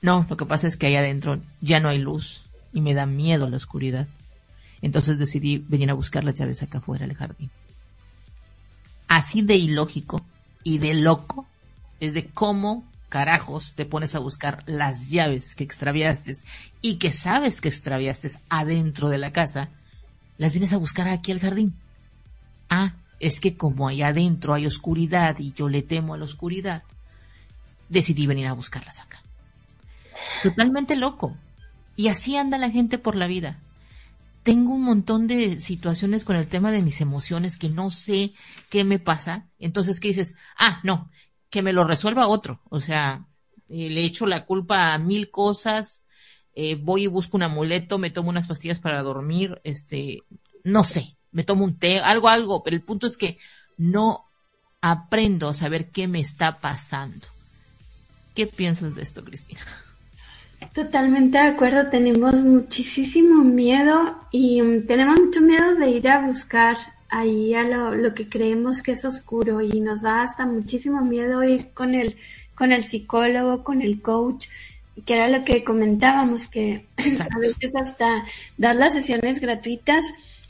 [0.00, 3.06] No, lo que pasa es que allá adentro ya no hay luz y me da
[3.06, 4.06] miedo la oscuridad.
[4.80, 7.50] Entonces decidí venir a buscar las llaves acá afuera del jardín.
[9.08, 10.24] Así de ilógico
[10.62, 11.46] y de loco
[11.98, 16.36] es de cómo carajos te pones a buscar las llaves que extraviaste
[16.82, 19.70] y que sabes que extraviaste adentro de la casa,
[20.36, 21.74] las vienes a buscar aquí al jardín.
[22.68, 26.82] Ah, es que como allá adentro hay oscuridad y yo le temo a la oscuridad,
[27.88, 29.22] decidí venir a buscarlas acá.
[30.42, 31.36] Totalmente loco.
[31.96, 33.58] Y así anda la gente por la vida.
[34.44, 38.34] Tengo un montón de situaciones con el tema de mis emociones que no sé
[38.70, 39.46] qué me pasa.
[39.58, 40.34] Entonces, ¿qué dices?
[40.56, 41.10] Ah, no,
[41.50, 42.60] que me lo resuelva otro.
[42.70, 43.26] O sea,
[43.68, 46.04] eh, le echo la culpa a mil cosas,
[46.54, 50.22] eh, voy y busco un amuleto, me tomo unas pastillas para dormir, este,
[50.64, 53.38] no sé, me tomo un té, algo, algo, pero el punto es que
[53.76, 54.26] no
[54.80, 57.26] aprendo a saber qué me está pasando.
[58.34, 59.60] ¿Qué piensas de esto, Cristina?
[60.74, 66.76] Totalmente de acuerdo, tenemos muchísimo miedo y mm, tenemos mucho miedo de ir a buscar
[67.08, 71.42] ahí a lo, lo, que creemos que es oscuro y nos da hasta muchísimo miedo
[71.42, 72.16] ir con el,
[72.54, 74.46] con el psicólogo, con el coach,
[75.04, 78.24] que era lo que comentábamos, que a veces hasta
[78.56, 80.04] dar las sesiones gratuitas.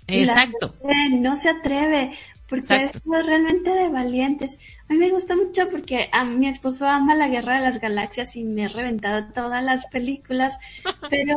[0.07, 0.75] Exacto.
[1.11, 2.13] no se atreve,
[2.49, 4.59] porque es realmente de valientes.
[4.89, 8.35] A mí me gusta mucho porque a mi esposo ama la guerra de las galaxias
[8.37, 10.59] y me he reventado todas las películas,
[11.11, 11.37] pero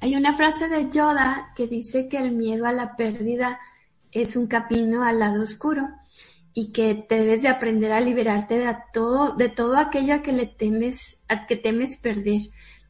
[0.00, 3.58] hay una frase de Yoda que dice que el miedo a la pérdida
[4.12, 5.88] es un camino al lado oscuro
[6.52, 10.32] y que te debes de aprender a liberarte de todo, de todo aquello a que
[10.32, 12.40] le temes, a que temes perder.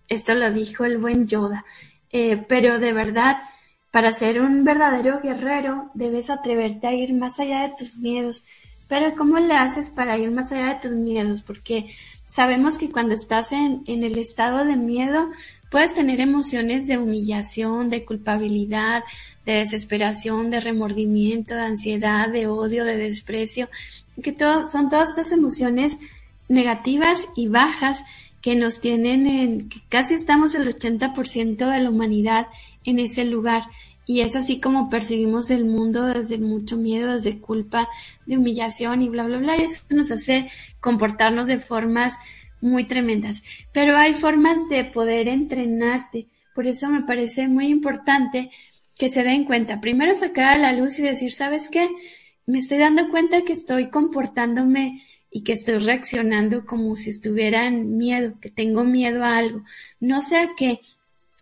[0.09, 1.65] Esto lo dijo el buen Yoda.
[2.11, 3.37] Eh, pero de verdad,
[3.91, 8.45] para ser un verdadero guerrero, debes atreverte a ir más allá de tus miedos.
[8.89, 11.43] Pero ¿cómo le haces para ir más allá de tus miedos?
[11.43, 11.87] Porque
[12.27, 15.29] sabemos que cuando estás en, en el estado de miedo,
[15.71, 19.05] puedes tener emociones de humillación, de culpabilidad,
[19.47, 23.69] de desesperación, de remordimiento, de ansiedad, de odio, de desprecio,
[24.23, 25.97] que todo, son todas estas emociones
[26.49, 28.05] negativas y bajas
[28.43, 32.49] que nos tienen en, que casi estamos el 80% de la humanidad
[32.85, 33.65] en ese lugar.
[34.07, 37.89] Y es así como percibimos el mundo desde mucho miedo, desde culpa,
[38.27, 39.57] de humillación y bla, bla, bla.
[39.57, 42.19] Y eso nos hace comportarnos de formas
[42.61, 43.43] muy tremendas.
[43.73, 46.27] Pero hay formas de poder entrenarte.
[46.55, 48.51] Por eso me parece muy importante
[48.99, 49.81] que se den cuenta.
[49.81, 51.89] Primero sacar a la luz y decir, ¿sabes qué?
[52.47, 57.97] Me estoy dando cuenta que estoy comportándome y que estoy reaccionando como si estuviera en
[57.97, 59.63] miedo, que tengo miedo a algo.
[60.01, 60.81] No sé a qué,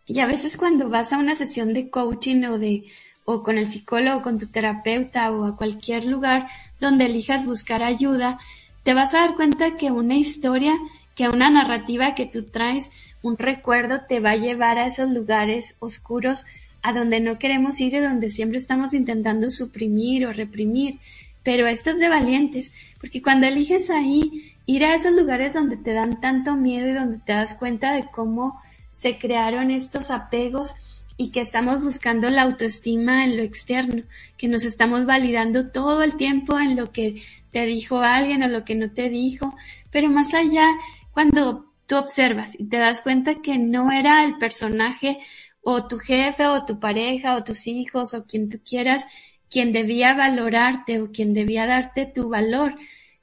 [0.09, 2.85] y a veces cuando vas a una sesión de coaching o de,
[3.27, 6.49] o con el psicólogo, con tu terapeuta o a cualquier lugar
[6.81, 8.39] donde elijas buscar ayuda,
[8.85, 10.75] te vas a dar cuenta que una historia,
[11.19, 15.75] que una narrativa que tú traes, un recuerdo te va a llevar a esos lugares
[15.81, 16.45] oscuros
[16.81, 21.01] a donde no queremos ir y donde siempre estamos intentando suprimir o reprimir.
[21.43, 25.93] Pero esto es de valientes, porque cuando eliges ahí ir a esos lugares donde te
[25.93, 30.71] dan tanto miedo y donde te das cuenta de cómo se crearon estos apegos
[31.17, 34.05] y que estamos buscando la autoestima en lo externo,
[34.37, 38.65] que nos estamos validando todo el tiempo en lo que te dijo alguien o lo
[38.65, 39.53] que no te dijo,
[39.91, 40.69] pero más allá,
[41.13, 45.19] cuando tú observas y te das cuenta que no era el personaje
[45.63, 49.07] o tu jefe o tu pareja o tus hijos o quien tú quieras
[49.51, 52.75] quien debía valorarte o quien debía darte tu valor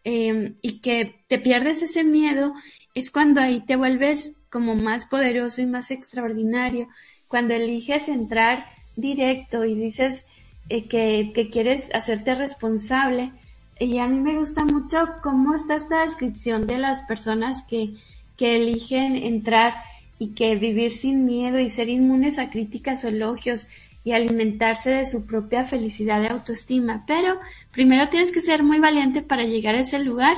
[0.04, 2.54] eh, y que te pierdes ese miedo,
[2.93, 6.88] es cuando ahí te vuelves como más poderoso y más extraordinario.
[7.28, 10.26] Cuando eliges entrar directo y dices
[10.69, 13.32] eh, que, quieres hacerte responsable,
[13.80, 17.94] y a mí me gusta mucho cómo está esta descripción de las personas que,
[18.38, 19.74] que eligen entrar
[20.18, 23.68] y que vivir sin miedo y ser inmunes a críticas o elogios
[24.06, 27.04] y alimentarse de su propia felicidad y autoestima.
[27.06, 27.40] Pero
[27.72, 30.38] primero tienes que ser muy valiente para llegar a ese lugar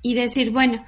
[0.00, 0.82] y decir, bueno,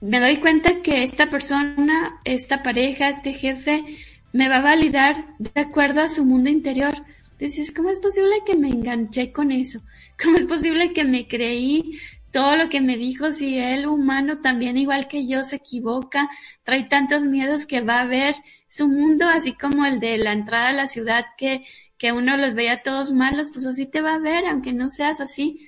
[0.00, 3.84] me doy cuenta que esta persona, esta pareja, este jefe,
[4.32, 6.94] me va a validar de acuerdo a su mundo interior.
[7.38, 9.80] Dices, ¿cómo es posible que me enganché con eso?
[10.22, 11.98] ¿Cómo es posible que me creí
[12.32, 16.28] todo lo que me dijo si él humano también igual que yo se equivoca,
[16.62, 18.34] trae tantos miedos que va a ver
[18.66, 21.64] su mundo así como el de la entrada a la ciudad que,
[21.96, 25.20] que uno los veía todos malos, pues así te va a ver, aunque no seas
[25.20, 25.66] así.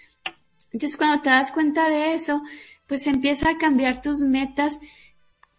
[0.73, 2.43] Entonces cuando te das cuenta de eso,
[2.87, 4.79] pues empieza a cambiar tus metas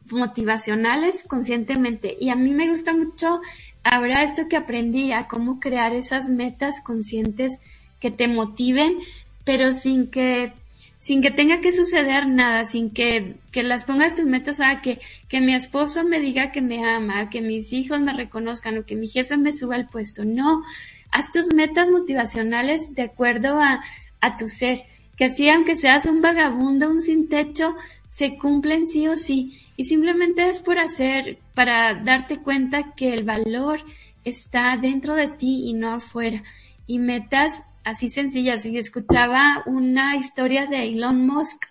[0.10, 2.16] motivacionales conscientemente.
[2.20, 3.42] Y a mí me gusta mucho
[3.84, 7.60] ahora esto que aprendí a cómo crear esas metas conscientes
[8.00, 8.98] que te motiven,
[9.44, 10.54] pero sin que
[11.00, 15.00] sin que tenga que suceder nada, sin que, que las pongas tus metas a que,
[15.28, 18.96] que mi esposo me diga que me ama, que mis hijos me reconozcan o que
[18.96, 20.26] mi jefe me suba al puesto.
[20.26, 20.64] No,
[21.10, 23.82] haz tus metas motivacionales de acuerdo a,
[24.22, 24.84] a tu ser
[25.18, 27.76] que así aunque seas un vagabundo, un sin techo,
[28.12, 29.58] se cumplen sí o sí.
[29.78, 33.80] Y simplemente es por hacer, para darte cuenta que el valor
[34.26, 36.44] está dentro de ti y no afuera.
[36.86, 38.66] Y metas así sencillas.
[38.66, 41.64] Y escuchaba una historia de Elon Musk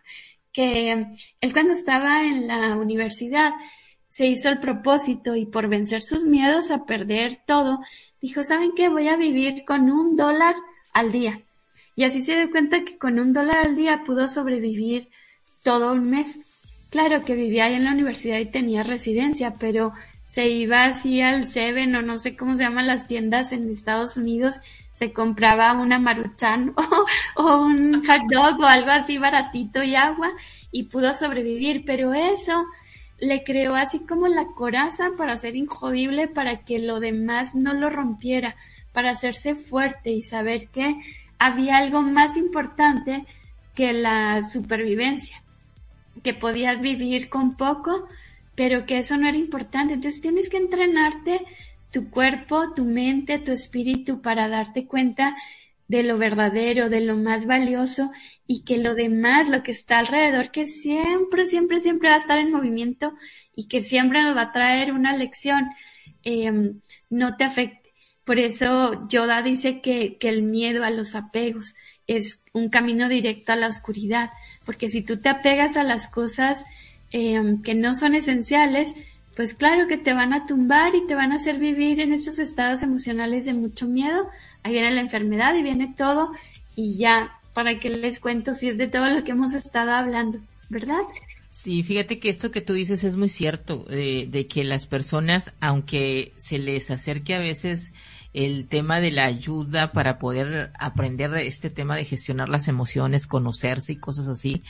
[0.50, 0.92] que
[1.42, 3.52] él cuando estaba en la universidad
[4.08, 7.80] se hizo el propósito y por vencer sus miedos a perder todo,
[8.22, 8.88] dijo, ¿saben qué?
[8.88, 10.54] Voy a vivir con un dólar
[10.94, 11.42] al día.
[11.96, 15.10] Y así se dio cuenta que con un dólar al día pudo sobrevivir
[15.62, 16.38] todo un mes.
[16.90, 19.92] Claro que vivía ahí en la universidad y tenía residencia, pero
[20.26, 24.16] se iba así al Seven o no sé cómo se llaman las tiendas en Estados
[24.16, 24.56] Unidos,
[24.94, 26.74] se compraba una maruchan
[27.36, 30.30] o, un hot dog o algo así baratito y agua
[30.70, 31.84] y pudo sobrevivir.
[31.84, 32.64] Pero eso
[33.18, 37.90] le creó así como la coraza para ser injodible, para que lo demás no lo
[37.90, 38.56] rompiera,
[38.92, 40.94] para hacerse fuerte y saber que
[41.38, 43.24] había algo más importante
[43.74, 45.39] que la supervivencia,
[46.22, 48.08] que podías vivir con poco,
[48.54, 49.94] pero que eso no era importante.
[49.94, 51.40] Entonces tienes que entrenarte
[51.90, 55.36] tu cuerpo, tu mente, tu espíritu para darte cuenta
[55.88, 58.12] de lo verdadero, de lo más valioso
[58.46, 62.38] y que lo demás, lo que está alrededor, que siempre, siempre, siempre va a estar
[62.38, 63.12] en movimiento
[63.56, 65.68] y que siempre nos va a traer una lección,
[66.22, 67.92] em, no te afecte.
[68.22, 71.74] Por eso Yoda dice que, que el miedo a los apegos
[72.06, 74.30] es un camino directo a la oscuridad,
[74.70, 76.64] porque si tú te apegas a las cosas
[77.10, 78.94] em, que no son esenciales,
[79.34, 82.38] pues claro que te van a tumbar y te van a hacer vivir en esos
[82.38, 84.28] estados emocionales de mucho miedo.
[84.62, 86.30] Ahí viene la enfermedad y viene todo
[86.76, 90.38] y ya, para que les cuento si es de todo lo que hemos estado hablando,
[90.68, 91.00] ¿verdad?
[91.48, 95.52] Sí, fíjate que esto que tú dices es muy cierto, eh, de que las personas,
[95.60, 97.92] aunque se les acerque a veces
[98.32, 103.26] el tema de la ayuda para poder aprender de este tema de gestionar las emociones,
[103.26, 104.62] conocerse y cosas así,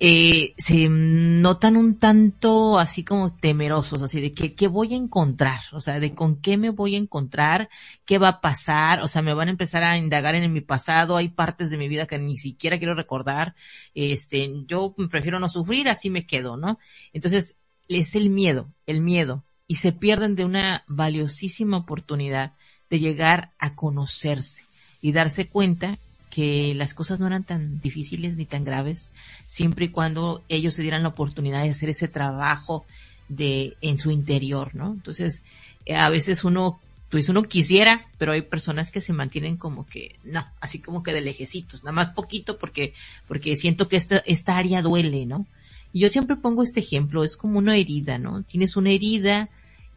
[0.00, 5.58] eh, se notan un tanto así como temerosos, así de que, ¿qué voy a encontrar?
[5.72, 7.68] O sea, de con qué me voy a encontrar,
[8.04, 11.16] qué va a pasar, o sea, me van a empezar a indagar en mi pasado,
[11.16, 13.56] hay partes de mi vida que ni siquiera quiero recordar,
[13.94, 16.78] este, yo prefiero no sufrir, así me quedo, ¿no?
[17.12, 17.56] Entonces,
[17.88, 22.54] es el miedo, el miedo, y se pierden de una valiosísima oportunidad
[22.90, 24.64] de llegar a conocerse
[25.00, 25.98] y darse cuenta
[26.30, 29.12] que las cosas no eran tan difíciles ni tan graves,
[29.46, 32.84] siempre y cuando ellos se dieran la oportunidad de hacer ese trabajo
[33.28, 34.92] de en su interior, ¿no?
[34.92, 35.44] Entonces,
[35.92, 36.80] a veces uno,
[37.10, 41.12] pues uno quisiera, pero hay personas que se mantienen como que, no, así como que
[41.12, 42.94] de lejecitos, nada más poquito porque,
[43.26, 45.46] porque siento que esta, esta área duele, ¿no?
[45.92, 48.42] Y yo siempre pongo este ejemplo, es como una herida, ¿no?
[48.42, 49.48] Tienes una herida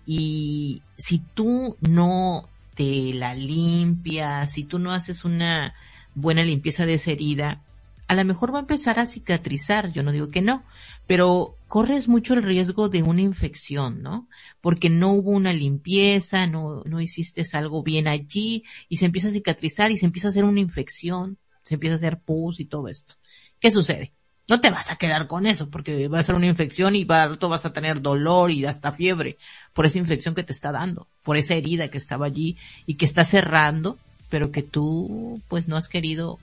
[0.05, 5.73] y si tú no te la limpias, si tú no haces una,
[6.15, 7.63] buena limpieza de esa herida,
[8.07, 10.63] a lo mejor va a empezar a cicatrizar, yo no digo que no,
[11.07, 14.27] pero corres mucho el riesgo de una infección, ¿no?
[14.59, 19.31] Porque no hubo una limpieza, no, no hiciste algo bien allí y se empieza a
[19.31, 22.89] cicatrizar y se empieza a hacer una infección, se empieza a hacer pus y todo
[22.89, 23.15] esto.
[23.59, 24.13] ¿Qué sucede?
[24.47, 27.37] No te vas a quedar con eso porque va a ser una infección y va,
[27.37, 29.37] tú vas a tener dolor y hasta fiebre
[29.73, 33.05] por esa infección que te está dando, por esa herida que estaba allí y que
[33.05, 33.97] está cerrando
[34.31, 36.39] pero que tú pues no has querido,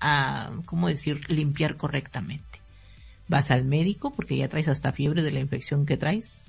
[0.00, 2.60] ah, ¿cómo decir?, limpiar correctamente.
[3.26, 6.46] Vas al médico porque ya traes hasta fiebre de la infección que traes.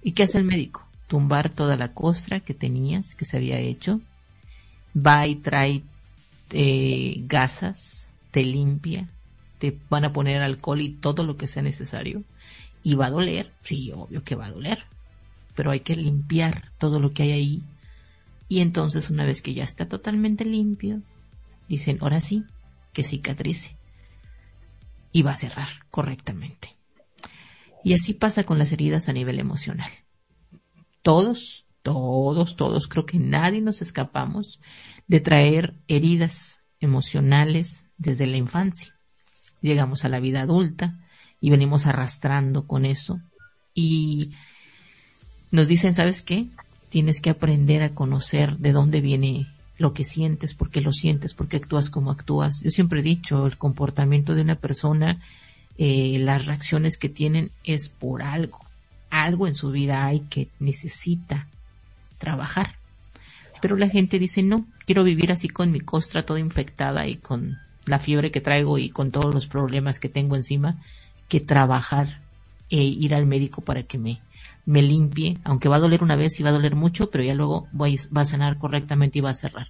[0.00, 0.86] ¿Y qué hace el médico?
[1.08, 4.00] Tumbar toda la costra que tenías, que se había hecho.
[4.96, 5.82] Va y trae
[6.52, 9.08] eh, gasas, te limpia,
[9.58, 12.22] te van a poner alcohol y todo lo que sea necesario.
[12.82, 14.84] Y va a doler, sí, obvio que va a doler.
[15.54, 17.62] Pero hay que limpiar todo lo que hay ahí
[18.48, 21.02] y entonces una vez que ya está totalmente limpio,
[21.68, 22.44] dicen, ahora sí,
[22.92, 23.76] que cicatrice.
[25.12, 26.76] Y va a cerrar correctamente.
[27.84, 29.90] Y así pasa con las heridas a nivel emocional.
[31.02, 34.60] Todos, todos, todos, creo que nadie nos escapamos
[35.06, 38.97] de traer heridas emocionales desde la infancia.
[39.60, 40.98] Llegamos a la vida adulta
[41.40, 43.20] y venimos arrastrando con eso.
[43.74, 44.32] Y
[45.50, 46.46] nos dicen, ¿sabes qué?
[46.88, 49.46] Tienes que aprender a conocer de dónde viene
[49.78, 52.60] lo que sientes, por qué lo sientes, por qué actúas como actúas.
[52.62, 55.20] Yo siempre he dicho, el comportamiento de una persona,
[55.78, 58.60] eh, las reacciones que tienen es por algo.
[59.10, 61.46] Algo en su vida hay que necesita
[62.18, 62.74] trabajar.
[63.60, 67.58] Pero la gente dice, no, quiero vivir así con mi costra toda infectada y con
[67.88, 70.76] la fiebre que traigo y con todos los problemas que tengo encima,
[71.28, 72.20] que trabajar
[72.70, 74.20] e ir al médico para que me
[74.68, 77.32] me limpie, aunque va a doler una vez y va a doler mucho, pero ya
[77.32, 79.68] luego voy, va a sanar correctamente y va a cerrar.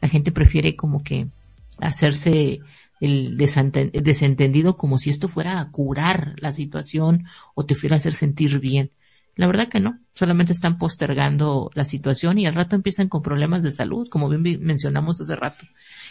[0.00, 1.28] La gente prefiere como que
[1.78, 2.58] hacerse
[3.00, 8.12] el desentendido como si esto fuera a curar la situación o te fuera a hacer
[8.12, 8.90] sentir bien.
[9.36, 13.62] La verdad que no, solamente están postergando la situación y al rato empiezan con problemas
[13.62, 15.64] de salud, como bien mencionamos hace rato.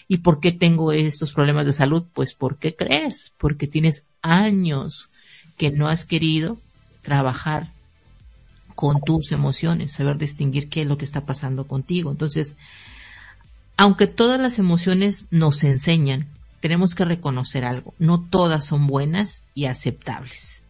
[0.08, 2.06] ¿Y por qué tengo estos problemas de salud?
[2.14, 3.34] Pues ¿por qué crees?
[3.38, 5.10] Porque tienes años
[5.58, 6.58] que no has querido
[7.02, 7.70] trabajar
[8.76, 12.12] con tus emociones, saber distinguir qué es lo que está pasando contigo.
[12.12, 12.58] Entonces,
[13.78, 16.28] aunque todas las emociones nos enseñan,
[16.60, 17.94] tenemos que reconocer algo.
[18.00, 20.63] No todas son buenas y aceptables.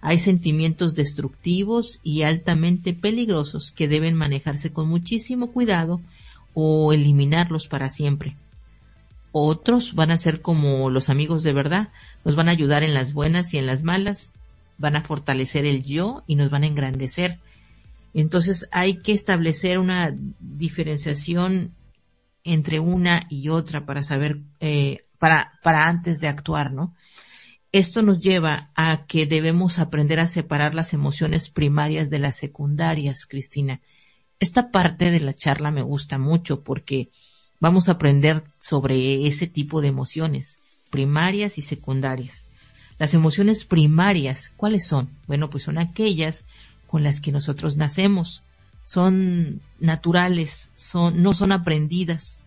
[0.00, 6.00] Hay sentimientos destructivos y altamente peligrosos que deben manejarse con muchísimo cuidado
[6.54, 8.36] o eliminarlos para siempre.
[9.32, 11.88] Otros van a ser como los amigos de verdad,
[12.24, 14.32] nos van a ayudar en las buenas y en las malas,
[14.78, 17.38] van a fortalecer el yo y nos van a engrandecer.
[18.14, 21.74] Entonces hay que establecer una diferenciación
[22.42, 26.94] entre una y otra para saber, eh, para, para antes de actuar, ¿no?
[27.72, 33.26] Esto nos lleva a que debemos aprender a separar las emociones primarias de las secundarias,
[33.26, 33.80] Cristina.
[34.40, 37.10] Esta parte de la charla me gusta mucho porque
[37.60, 40.58] vamos a aprender sobre ese tipo de emociones,
[40.90, 42.46] primarias y secundarias.
[42.98, 45.08] Las emociones primarias, ¿cuáles son?
[45.28, 46.46] Bueno, pues son aquellas
[46.88, 48.42] con las que nosotros nacemos.
[48.82, 52.40] Son naturales, son, no son aprendidas.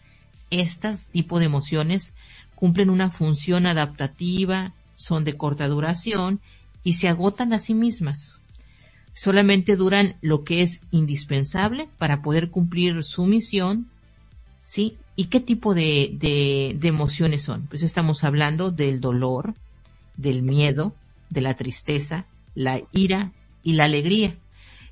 [0.50, 2.14] Estas tipo de emociones
[2.56, 6.42] cumplen una función adaptativa, son de corta duración
[6.84, 8.42] y se agotan a sí mismas.
[9.14, 13.88] Solamente duran lo que es indispensable para poder cumplir su misión,
[14.66, 14.98] ¿sí?
[15.16, 17.68] ¿Y qué tipo de, de, de emociones son?
[17.68, 19.54] Pues estamos hablando del dolor,
[20.18, 20.96] del miedo,
[21.30, 22.26] de la tristeza,
[22.56, 23.32] la ira
[23.62, 24.36] y la alegría.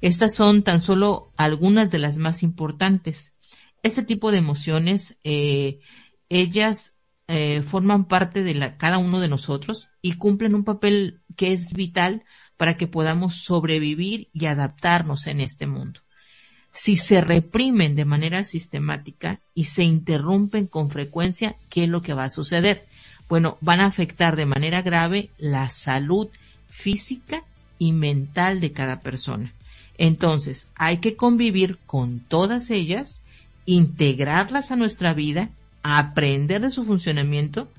[0.02, 3.34] Estas son tan solo algunas de las más importantes.
[3.84, 5.80] Este tipo de emociones, eh,
[6.30, 6.96] ellas
[7.32, 12.26] eh, forman parte de cada uno de nosotros y cumplen un papel que es vital
[12.58, 16.02] para que podamos sobrevivir y adaptarnos en este mundo.
[16.72, 22.14] Si se reprimen de manera sistemática y se interrumpen con frecuencia, ¿qué es lo que
[22.14, 22.86] va a suceder?
[23.30, 26.28] Bueno, van a afectar de manera grave la salud
[26.68, 27.46] física
[27.80, 29.54] y mental de cada persona.
[29.98, 33.24] Entonces, hay que convivir con todas ellas,
[33.66, 35.50] integrarlas a nuestra vida
[35.84, 37.70] aprender de su funcionamiento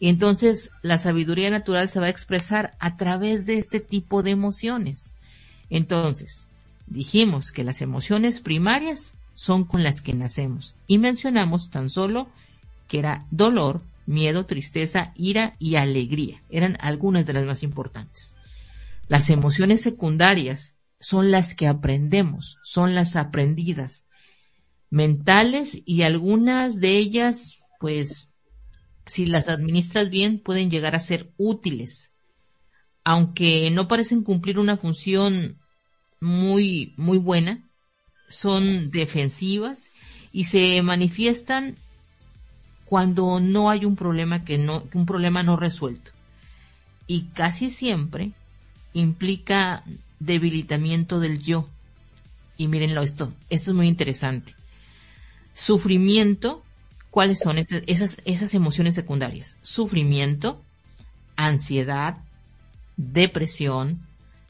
[0.00, 4.30] y entonces la sabiduría natural se va a expresar a través de este tipo de
[4.30, 5.14] emociones.
[5.70, 6.50] Entonces,
[6.86, 12.28] dijimos que las emociones primarias son con las que nacemos y mencionamos tan solo
[12.86, 16.42] que era dolor, miedo, tristeza, ira y alegría.
[16.48, 18.34] Eran algunas de las más importantes.
[19.08, 24.04] Las emociones secundarias son las que aprendemos, son las aprendidas,
[24.90, 28.34] mentales y algunas de ellas, pues,
[29.06, 32.12] si las administras bien, pueden llegar a ser útiles.
[33.04, 35.58] Aunque no parecen cumplir una función
[36.20, 37.68] muy, muy buena,
[38.28, 39.90] son defensivas
[40.32, 41.74] y se manifiestan
[42.84, 46.10] cuando no hay un problema que no, un problema no resuelto.
[47.06, 48.32] Y casi siempre
[48.92, 49.82] implica
[50.18, 51.68] debilitamiento del yo.
[52.58, 54.57] Y mírenlo esto, esto es muy interesante
[55.58, 56.62] sufrimiento,
[57.10, 59.56] ¿cuáles son esas, esas emociones secundarias?
[59.60, 60.62] Sufrimiento,
[61.34, 62.18] ansiedad,
[62.96, 64.00] depresión,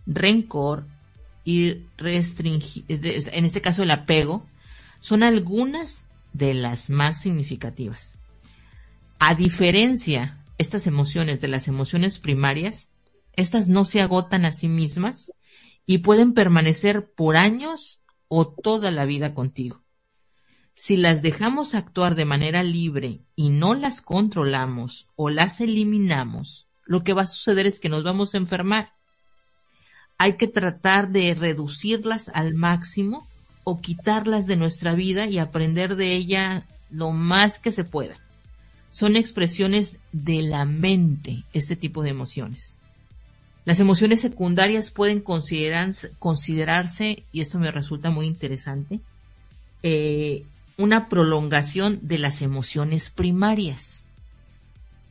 [0.06, 0.84] rencor
[1.44, 4.46] y restringir, en este caso el apego,
[5.00, 6.04] son algunas
[6.34, 8.18] de las más significativas.
[9.18, 12.90] A diferencia, estas emociones de las emociones primarias,
[13.32, 15.32] estas no se agotan a sí mismas
[15.86, 19.82] y pueden permanecer por años o toda la vida contigo.
[20.80, 27.02] Si las dejamos actuar de manera libre y no las controlamos o las eliminamos, lo
[27.02, 28.92] que va a suceder es que nos vamos a enfermar.
[30.18, 33.26] Hay que tratar de reducirlas al máximo
[33.64, 38.16] o quitarlas de nuestra vida y aprender de ella lo más que se pueda.
[38.92, 42.78] Son expresiones de la mente, este tipo de emociones.
[43.64, 49.00] Las emociones secundarias pueden considerarse, y esto me resulta muy interesante,
[49.82, 50.44] eh,
[50.78, 54.06] una prolongación de las emociones primarias.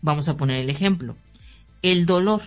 [0.01, 1.15] Vamos a poner el ejemplo.
[1.81, 2.41] El dolor.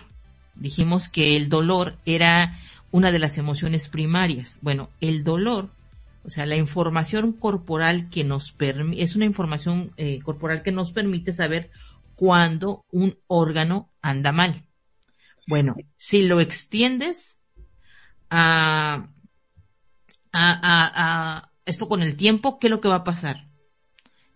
[0.55, 2.57] Dijimos que el dolor era
[2.89, 4.59] una de las emociones primarias.
[4.61, 5.69] Bueno, el dolor,
[6.23, 10.91] o sea, la información corporal que nos permite, es una información eh, corporal que nos
[10.91, 11.69] permite saber
[12.15, 14.65] cuándo un órgano anda mal.
[15.47, 17.39] Bueno, si lo extiendes
[18.31, 19.07] a,
[20.31, 23.47] a, a esto con el tiempo, ¿qué es lo que va a pasar?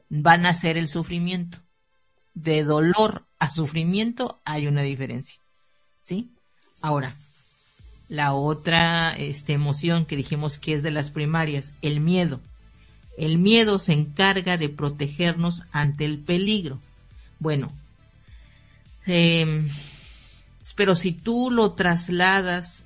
[0.10, 1.60] Van a ser el sufrimiento.
[2.34, 5.40] De dolor a sufrimiento hay una diferencia.
[6.02, 6.32] ¿Sí?
[6.82, 7.16] Ahora,
[8.10, 12.42] la otra este, emoción que dijimos que es de las primarias, el miedo.
[13.18, 16.80] El miedo se encarga de protegernos ante el peligro.
[17.40, 17.72] Bueno,
[19.06, 19.68] em,
[20.76, 22.86] pero si tú lo trasladas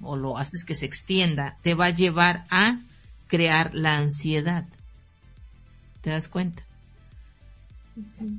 [0.00, 2.78] o lo haces que se extienda, te va a llevar a
[3.26, 4.66] crear la ansiedad.
[6.00, 6.64] ¿Te das cuenta?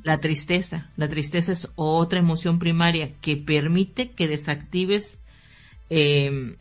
[0.04, 0.90] La tristeza.
[0.98, 5.20] La tristeza es otra emoción primaria que permite que desactives,
[5.90, 6.56] em,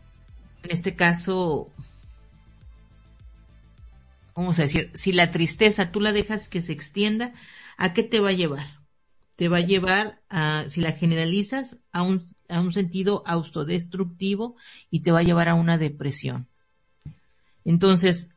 [0.63, 1.71] en este caso,
[4.35, 7.33] vamos a decir, si la tristeza tú la dejas que se extienda,
[7.77, 8.81] ¿a qué te va a llevar?
[9.35, 14.55] Te va a llevar a, si la generalizas, a un a un sentido autodestructivo
[14.89, 16.47] y te va a llevar a una depresión.
[17.67, 18.29] Entonces,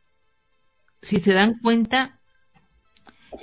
[1.01, 2.19] si se dan cuenta,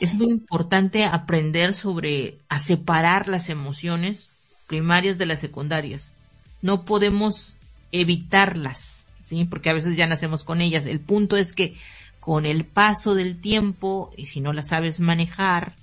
[0.02, 4.28] es muy importante aprender sobre a separar las emociones
[4.68, 6.14] primarias de las secundarias.
[6.62, 7.56] No podemos
[7.94, 9.46] evitarlas, ¿sí?
[9.46, 10.86] Porque a veces ya nacemos con ellas.
[10.86, 11.78] El punto es que
[12.20, 15.74] con el paso del tiempo, y si no las sabes manejar,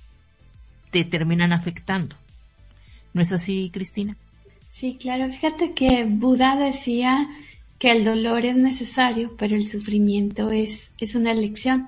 [0.91, 2.15] te terminan afectando.
[3.13, 4.15] ¿No es así, Cristina?
[4.69, 5.31] Sí, claro.
[5.31, 7.27] Fíjate que Buda decía
[7.85, 11.87] que el dolor es necesario, pero el sufrimiento es, es una elección.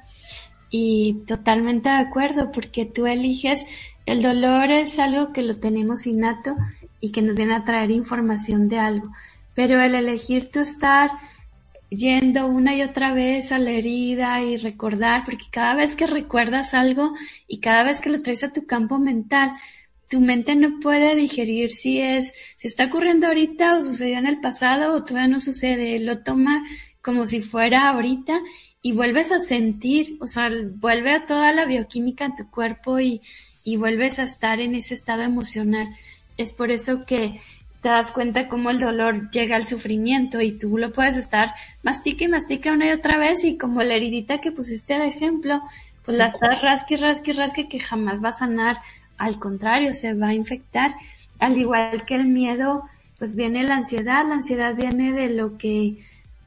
[0.69, 3.65] Y totalmente de acuerdo, porque tú eliges,
[4.05, 6.55] el dolor es algo que lo tenemos innato
[6.99, 9.09] y que nos viene a traer información de algo.
[9.55, 11.09] Pero el elegir tú estar
[11.89, 16.75] yendo una y otra vez a la herida y recordar, porque cada vez que recuerdas
[16.75, 17.15] algo
[17.47, 19.53] y cada vez que lo traes a tu campo mental,
[20.09, 24.39] tu mente no puede digerir si es, si está ocurriendo ahorita o sucedió en el
[24.39, 26.63] pasado o todavía no sucede, lo toma
[27.01, 28.39] como si fuera ahorita
[28.81, 33.21] y vuelves a sentir, o sea, vuelve a toda la bioquímica en tu cuerpo y,
[33.63, 35.87] y vuelves a estar en ese estado emocional.
[36.37, 37.39] Es por eso que
[37.81, 41.53] te das cuenta cómo el dolor llega al sufrimiento y tú lo puedes estar
[41.83, 45.61] mastica y mastica una y otra vez y como la heridita que pusiste de ejemplo,
[46.05, 48.77] pues la estás rasque, rasque, rasque que jamás va a sanar,
[49.17, 50.91] al contrario, se va a infectar,
[51.39, 52.83] al igual que el miedo,
[53.17, 55.97] pues viene la ansiedad, la ansiedad viene de lo que,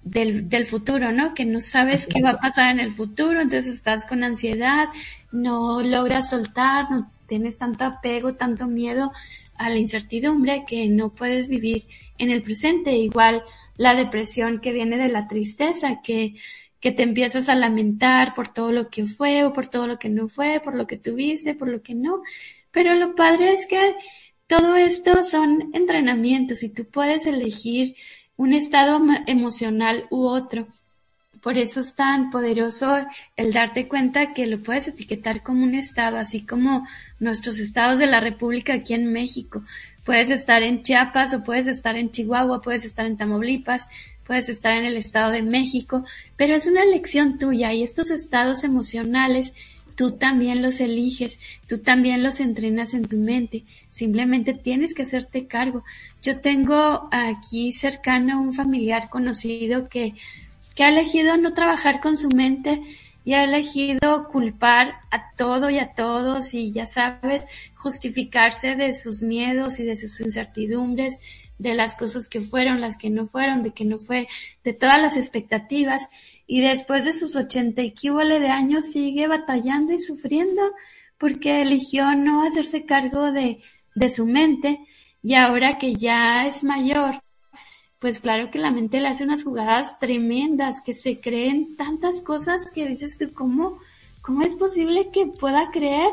[0.03, 1.35] del, del futuro, ¿no?
[1.35, 4.89] Que no sabes qué va a pasar en el futuro, entonces estás con ansiedad,
[5.33, 9.13] no logras soltar, no tienes tanto apego, tanto miedo
[9.57, 11.85] a la incertidumbre que no puedes vivir
[12.19, 12.97] en el presente.
[12.97, 13.43] Igual
[13.77, 16.35] la depresión que viene de la tristeza, que,
[16.81, 20.09] que te empiezas a lamentar por todo lo que fue o por todo lo que
[20.09, 22.23] no fue, por lo que tuviste, por lo que no.
[22.73, 23.95] Pero lo padre es que
[24.47, 27.95] todo esto son entrenamientos y tú puedes elegir
[28.37, 30.67] un estado emocional u otro.
[31.43, 32.99] Por eso es tan poderoso
[33.37, 36.87] el darte cuenta que lo puedes etiquetar como un estado, así como
[37.19, 39.63] nuestros estados de la República aquí en México.
[40.05, 43.89] Puedes estar en Chiapas o puedes estar en Chihuahua, puedes estar en Tamaulipas,
[44.27, 46.05] puedes estar en el Estado de México,
[46.37, 49.55] pero es una elección tuya y estos estados emocionales
[50.01, 51.39] tú también los eliges,
[51.69, 55.85] tú también los entrenas en tu mente, simplemente tienes que hacerte cargo.
[56.23, 60.15] Yo tengo aquí cercano un familiar conocido que
[60.75, 62.81] que ha elegido no trabajar con su mente
[63.27, 67.45] y ha elegido culpar a todo y a todos y ya sabes,
[67.75, 71.19] justificarse de sus miedos y de sus incertidumbres,
[71.59, 74.29] de las cosas que fueron, las que no fueron, de que no fue,
[74.65, 76.09] de todas las expectativas
[76.53, 80.61] y después de sus ochenta y de años sigue batallando y sufriendo
[81.17, 83.61] porque eligió no hacerse cargo de,
[83.95, 84.81] de su mente
[85.23, 87.23] y ahora que ya es mayor,
[88.01, 92.69] pues claro que la mente le hace unas jugadas tremendas, que se creen tantas cosas
[92.75, 93.79] que dices que cómo,
[94.21, 96.11] cómo es posible que pueda creer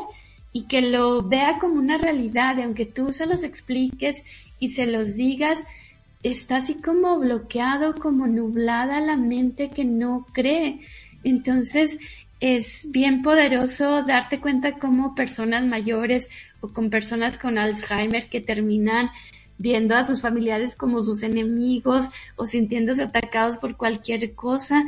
[0.52, 4.24] y que lo vea como una realidad, y aunque tú se los expliques
[4.60, 5.64] y se los digas,
[6.22, 10.80] está así como bloqueado, como nublada la mente que no cree.
[11.24, 11.98] Entonces,
[12.40, 16.28] es bien poderoso darte cuenta cómo personas mayores
[16.60, 19.10] o con personas con Alzheimer que terminan
[19.58, 24.84] viendo a sus familiares como sus enemigos o sintiéndose atacados por cualquier cosa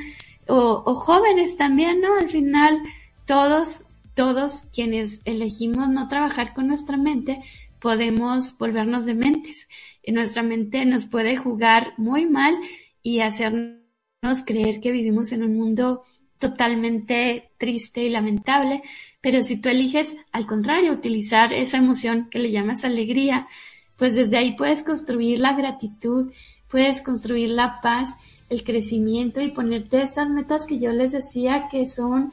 [0.46, 2.14] o, o jóvenes también, ¿no?
[2.14, 2.80] Al final
[3.26, 7.40] todos, todos quienes elegimos no trabajar con nuestra mente
[7.80, 9.68] podemos volvernos dementes.
[10.02, 12.54] Y nuestra mente nos puede jugar muy mal
[13.02, 13.80] y hacernos
[14.44, 16.04] creer que vivimos en un mundo
[16.40, 18.82] totalmente triste y lamentable,
[19.20, 23.46] pero si tú eliges, al contrario, utilizar esa emoción que le llamas alegría,
[23.96, 26.32] pues desde ahí puedes construir la gratitud,
[26.68, 28.14] puedes construir la paz,
[28.48, 32.32] el crecimiento y ponerte estas metas que yo les decía que son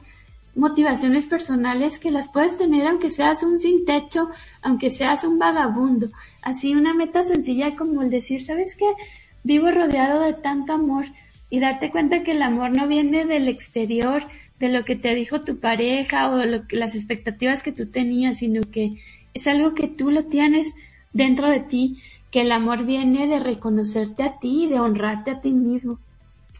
[0.58, 4.28] motivaciones personales que las puedes tener aunque seas un sin techo,
[4.60, 6.10] aunque seas un vagabundo.
[6.42, 8.86] Así una meta sencilla como el decir, ¿sabes qué?
[9.44, 11.06] Vivo rodeado de tanto amor
[11.48, 14.24] y darte cuenta que el amor no viene del exterior,
[14.58, 18.38] de lo que te dijo tu pareja o lo que, las expectativas que tú tenías,
[18.38, 18.96] sino que
[19.34, 20.74] es algo que tú lo tienes
[21.12, 22.02] dentro de ti,
[22.32, 26.00] que el amor viene de reconocerte a ti de honrarte a ti mismo.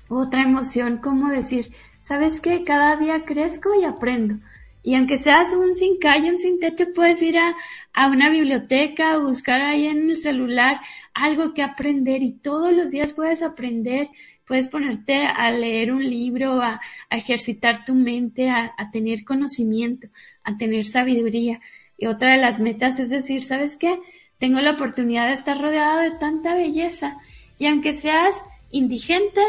[0.08, 1.72] Otra emoción como decir,
[2.08, 2.64] ¿sabes qué?
[2.64, 4.36] Cada día crezco y aprendo.
[4.82, 7.54] Y aunque seas un sin calle, un sin techo, puedes ir a,
[7.92, 10.80] a una biblioteca o buscar ahí en el celular
[11.12, 14.08] algo que aprender y todos los días puedes aprender,
[14.46, 16.80] puedes ponerte a leer un libro, a,
[17.10, 20.08] a ejercitar tu mente, a, a, tener conocimiento,
[20.42, 21.60] a tener sabiduría.
[21.98, 23.98] Y otra de las metas es decir, ¿sabes qué?
[24.38, 27.16] tengo la oportunidad de estar rodeado de tanta belleza
[27.58, 28.40] y aunque seas
[28.70, 29.40] indigente,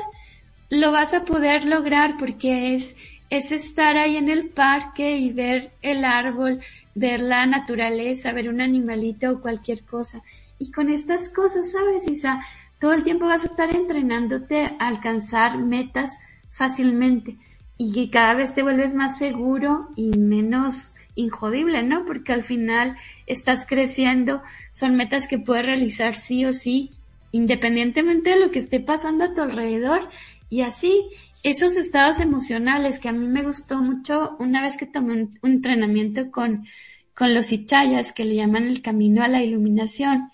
[0.70, 2.96] lo vas a poder lograr porque es,
[3.30, 6.60] es estar ahí en el parque y ver el árbol,
[6.96, 10.22] ver la naturaleza, ver un animalito o cualquier cosa.
[10.60, 12.42] Y con estas cosas, ¿sabes, Isa?
[12.80, 16.18] Todo el tiempo vas a estar entrenándote a alcanzar metas
[16.50, 17.38] fácilmente
[17.78, 22.06] y que cada vez te vuelves más seguro y menos injodible, ¿no?
[22.06, 22.96] Porque al final
[23.26, 24.42] estás creciendo,
[24.72, 26.92] son metas que puedes realizar sí o sí,
[27.32, 30.10] independientemente de lo que esté pasando a tu alrededor
[30.50, 31.10] y así
[31.44, 36.32] esos estados emocionales que a mí me gustó mucho una vez que tomé un, entrenamiento
[36.32, 36.66] con,
[37.14, 40.30] con los Ichayas que le llaman el camino a la iluminación,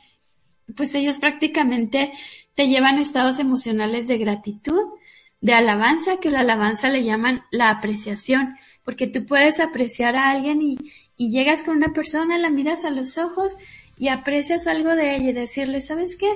[0.76, 2.12] pues ellos prácticamente
[2.56, 4.82] te llevan estados emocionales de gratitud,
[5.42, 10.62] de alabanza, que la alabanza le llaman la apreciación, porque tú puedes apreciar a alguien
[10.62, 10.78] y,
[11.18, 13.56] y llegas con una persona, la miras a los ojos
[13.98, 16.30] y aprecias algo de ella y decirle, ¿sabes qué?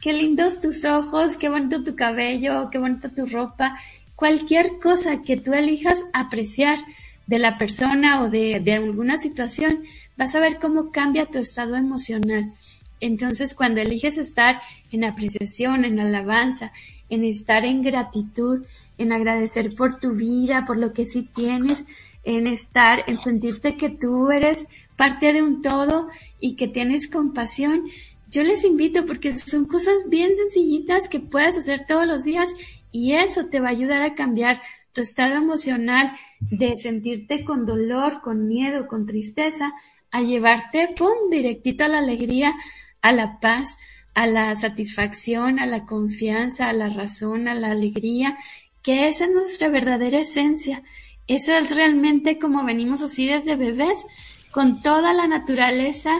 [0.00, 3.78] Qué lindos tus ojos, qué bonito tu cabello, qué bonita tu ropa.
[4.14, 6.78] Cualquier cosa que tú elijas apreciar
[7.26, 9.84] de la persona o de, de alguna situación,
[10.16, 12.52] vas a ver cómo cambia tu estado emocional.
[13.00, 14.60] Entonces, cuando eliges estar
[14.92, 16.72] en apreciación, en alabanza,
[17.08, 18.64] en estar en gratitud,
[18.98, 21.84] en agradecer por tu vida, por lo que sí tienes,
[22.24, 24.66] en estar, en sentirte que tú eres
[24.96, 26.08] parte de un todo
[26.40, 27.82] y que tienes compasión,
[28.28, 32.50] yo les invito porque son cosas bien sencillitas que puedes hacer todos los días
[32.90, 34.60] y eso te va a ayudar a cambiar
[34.92, 39.72] tu estado emocional de sentirte con dolor, con miedo, con tristeza,
[40.10, 42.54] a llevarte, pum, directito a la alegría,
[43.02, 43.76] a la paz,
[44.14, 48.38] a la satisfacción, a la confianza, a la razón, a la alegría,
[48.82, 50.82] que esa es nuestra verdadera esencia.
[51.26, 54.06] Esa es realmente como venimos así desde bebés,
[54.52, 56.12] con toda la naturaleza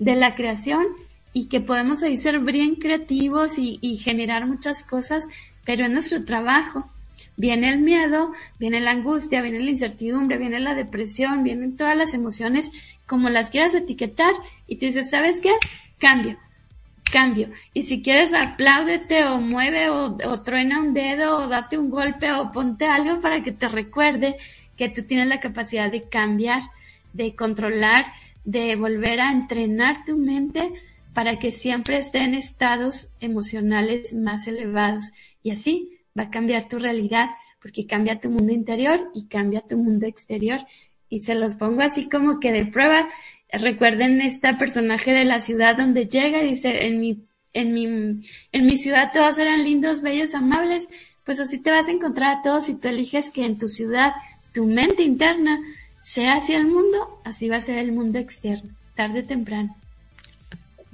[0.00, 0.84] de la creación
[1.36, 5.22] y que podemos ahí ser bien creativos y, generar muchas cosas,
[5.66, 6.90] pero es nuestro trabajo.
[7.36, 12.14] Viene el miedo, viene la angustia, viene la incertidumbre, viene la depresión, vienen todas las
[12.14, 12.70] emociones
[13.06, 14.32] como las quieras etiquetar
[14.66, 15.52] y tú dices, ¿sabes qué?
[15.98, 16.38] Cambio
[17.12, 17.50] cambio.
[17.74, 22.50] Y si quieres apláudete o mueve o, truena un dedo o date un golpe o
[22.50, 24.36] ponte algo para que te recuerde
[24.76, 26.62] que tú tienes la capacidad de cambiar,
[27.12, 28.06] de controlar,
[28.44, 30.72] de volver a entrenar tu mente
[31.16, 35.12] para que siempre esté en estados emocionales más elevados.
[35.42, 37.30] Y así va a cambiar tu realidad
[37.62, 40.58] porque cambia tu mundo interior y cambia tu mundo exterior.
[41.08, 43.08] Y se los pongo así como que de prueba
[43.50, 47.86] recuerden este personaje de la ciudad donde llega y dice, en mi, en mi,
[48.52, 50.86] en mi ciudad todos eran lindos, bellos, amables,
[51.24, 54.12] pues así te vas a encontrar a todos si tú eliges que en tu ciudad
[54.52, 55.60] tu mente interna
[56.02, 59.74] sea hacia el mundo, así va a ser el mundo externo, tarde o temprano.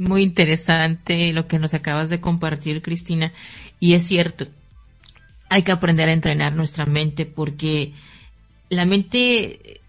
[0.02, 3.32] Muy interesante lo que nos acabas de compartir, Cristina.
[3.78, 4.46] Y es cierto,
[5.48, 7.92] hay que aprender a entrenar nuestra mente porque
[8.68, 9.80] la mente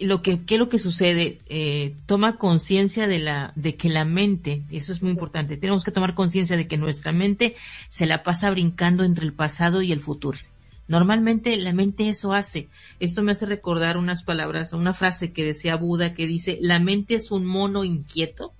[0.00, 1.38] lo que, ¿qué es lo que sucede?
[1.48, 5.90] Eh, toma conciencia de la, de que la mente, eso es muy importante, tenemos que
[5.90, 7.56] tomar conciencia de que nuestra mente
[7.88, 10.38] se la pasa brincando entre el pasado y el futuro.
[10.86, 12.68] Normalmente la mente eso hace.
[13.00, 17.14] Esto me hace recordar unas palabras, una frase que decía Buda que dice, la mente
[17.14, 18.52] es un mono inquieto,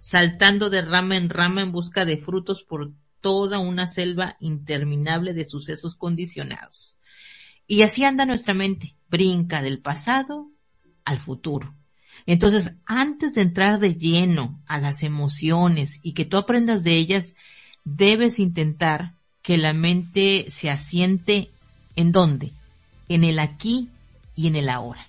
[0.00, 2.90] saltando de rama en rama en busca de frutos por
[3.20, 6.96] toda una selva interminable de sucesos condicionados.
[7.68, 10.50] Y así anda nuestra mente, brinca del pasado
[11.04, 11.76] al futuro.
[12.26, 17.34] Entonces, antes de entrar de lleno a las emociones y que tú aprendas de ellas,
[17.84, 21.50] debes intentar que la mente se asiente
[21.94, 22.52] en dónde?
[23.08, 23.88] En el aquí
[24.34, 25.06] y en el ahora.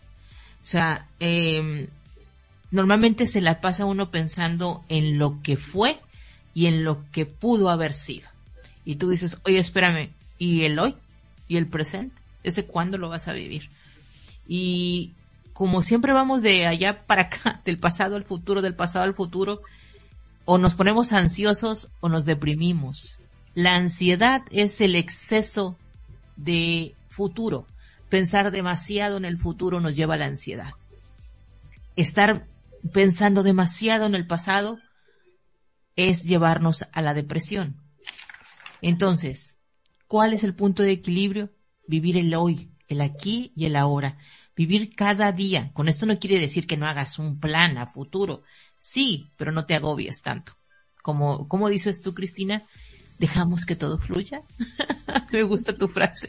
[0.61, 1.87] O sea, em,
[2.71, 5.99] normalmente se la pasa uno pensando en lo que fue
[6.53, 8.29] y en lo que pudo haber sido.
[8.85, 10.95] Y tú dices, oye, espérame, ¿y el hoy?
[11.47, 12.15] ¿Y el presente?
[12.43, 13.69] ¿Ese cuándo lo vas a vivir?
[14.47, 15.13] Y
[15.53, 19.61] como siempre vamos de allá para acá, del pasado al futuro, del pasado al futuro,
[20.45, 23.19] o nos ponemos ansiosos o nos deprimimos.
[23.53, 25.77] La ansiedad es el exceso
[26.35, 27.67] de futuro.
[28.09, 30.73] Pensar demasiado en el futuro nos lleva a la ansiedad.
[31.95, 32.45] Estar
[32.93, 34.79] pensando demasiado en el pasado
[35.95, 37.81] es llevarnos a la depresión.
[38.81, 39.57] Entonces,
[40.07, 41.49] ¿cuál es el punto de equilibrio?
[41.87, 44.17] Vivir el hoy, el aquí y el ahora
[44.55, 45.71] vivir cada día.
[45.73, 48.43] Con esto no quiere decir que no hagas un plan a futuro.
[48.77, 50.53] Sí, pero no te agobies tanto.
[51.01, 52.63] Como, como dices tú, Cristina,
[53.21, 54.41] dejamos que todo fluya.
[55.31, 56.27] Me gusta tu frase.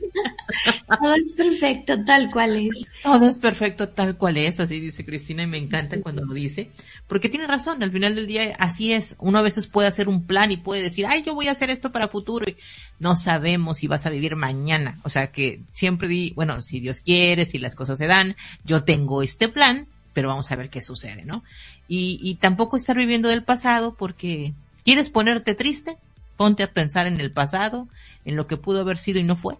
[1.00, 2.86] todo es perfecto tal cual es.
[3.02, 6.70] Todo es perfecto tal cual es, así dice Cristina y me encanta cuando lo dice,
[7.08, 10.26] porque tiene razón, al final del día así es, uno a veces puede hacer un
[10.26, 12.56] plan y puede decir, ay, yo voy a hacer esto para futuro y
[12.98, 17.00] no sabemos si vas a vivir mañana, o sea que siempre di, bueno, si Dios
[17.00, 20.82] quiere, si las cosas se dan, yo tengo este plan, pero vamos a ver qué
[20.82, 21.42] sucede, ¿no?
[21.88, 24.52] Y, y tampoco estar viviendo del pasado porque
[24.84, 25.96] quieres ponerte triste,
[26.36, 27.88] Ponte a pensar en el pasado,
[28.24, 29.56] en lo que pudo haber sido y no fue.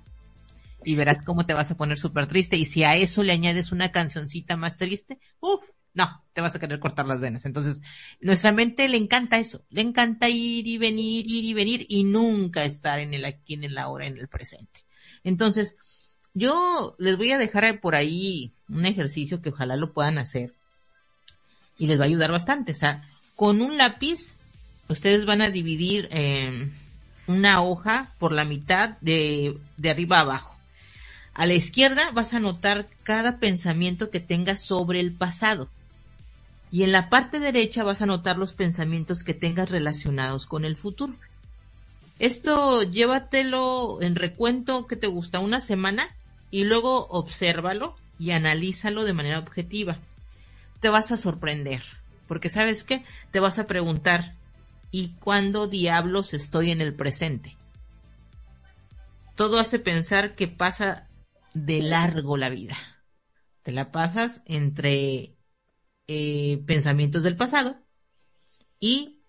[0.85, 2.57] Y verás cómo te vas a poner súper triste.
[2.57, 5.62] Y si a eso le añades una cancioncita más triste, uff,
[5.95, 7.45] no, te vas a querer cortar las venas.
[7.45, 7.83] Entonces,
[8.20, 9.64] nuestra mente le encanta eso.
[9.68, 13.64] Le encanta ir y venir, ir y venir y nunca estar en el aquí, en
[13.64, 14.85] el ahora, en el presente.
[15.23, 15.77] Entonces,
[16.35, 20.55] yo les voy a dejar por ahí un ejercicio que ojalá lo puedan hacer.
[21.79, 22.73] Y les va a ayudar bastante.
[22.73, 23.05] O sea,
[23.37, 24.37] con un lápiz
[24.93, 26.70] ustedes van a dividir eh,
[27.26, 30.59] una hoja por la mitad de, de arriba abajo.
[31.34, 35.68] A la izquierda vas a anotar cada pensamiento que tengas sobre el pasado.
[36.70, 40.76] Y en la parte derecha vas a anotar los pensamientos que tengas relacionados con el
[40.76, 41.14] futuro.
[42.18, 46.14] Esto llévatelo en recuento que te gusta una semana
[46.51, 49.99] y luego obsérvalo y analízalo de manera objetiva.
[50.80, 51.82] Te vas a sorprender,
[52.28, 54.34] porque sabes qué, te vas a preguntar,
[54.93, 57.57] y cuándo diablos estoy en el presente.
[59.34, 61.09] Todo hace pensar que pasa
[61.55, 62.76] de largo la vida.
[63.62, 65.34] Te la pasas entre
[66.07, 67.80] eh, pensamientos del pasado
[68.78, 69.22] y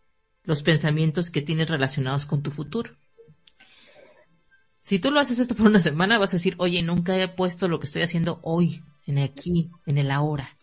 [0.44, 2.92] los pensamientos que tienes relacionados con tu futuro.
[4.82, 7.70] Si tú lo haces esto por una semana, vas a decir, oye, nunca he puesto
[7.70, 10.58] lo que estoy haciendo hoy, en aquí, en el ahora.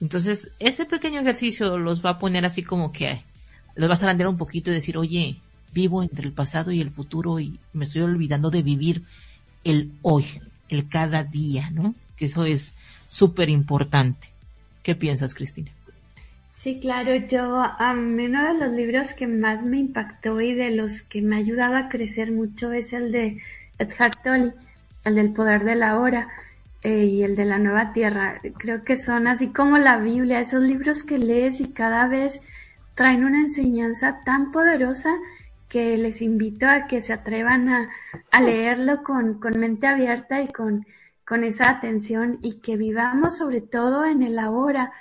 [0.00, 3.24] Entonces, ese pequeño ejercicio los va a poner así como que
[3.80, 5.36] les vas a alardear un poquito y decir, oye,
[5.72, 9.02] vivo entre el pasado y el futuro y me estoy olvidando de vivir
[9.64, 10.24] el hoy,
[10.68, 11.94] el cada día, ¿no?
[12.16, 12.74] Que eso es
[13.08, 14.28] súper importante.
[14.82, 15.70] ¿Qué piensas, Cristina?
[16.56, 20.70] Sí, claro, yo, a mí uno de los libros que más me impactó y de
[20.70, 23.40] los que me ha ayudado a crecer mucho es el de
[23.78, 24.52] Eckhart Tolle,
[25.04, 26.28] el del poder de la hora
[26.82, 28.42] eh, y el de la nueva tierra.
[28.58, 32.40] Creo que son así como la Biblia, esos libros que lees y cada vez
[33.00, 35.08] traen una enseñanza tan poderosa
[35.70, 37.88] que les invito a que se atrevan a,
[38.42, 40.86] leerlo con, con, mente abierta y con,
[41.26, 44.92] con esa atención y que vivamos sobre todo en el ahora.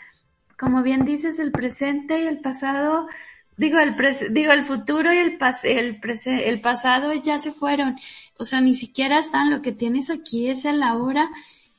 [0.57, 3.09] Como bien dices, el presente y el pasado,
[3.57, 3.93] digo el,
[4.31, 7.97] digo el futuro y el, el, el pasado ya se fueron.
[8.37, 11.29] O sea, ni siquiera están, lo que tienes aquí es el ahora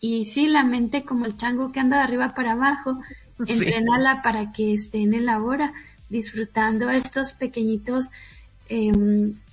[0.03, 3.01] y sí, la mente como el chango que anda de arriba para abajo,
[3.39, 5.73] entrenala para que esté en el ahora
[6.11, 8.11] disfrutando estos pequeñitos,
[8.69, 8.93] eh,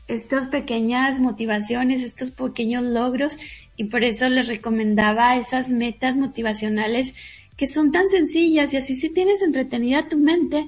[0.08, 3.38] estas pequeñas motivaciones, estos pequeños logros
[3.76, 7.16] y por eso les recomendaba esas metas motivacionales
[7.56, 10.68] que son tan sencillas y así si tienes entretenida tu mente,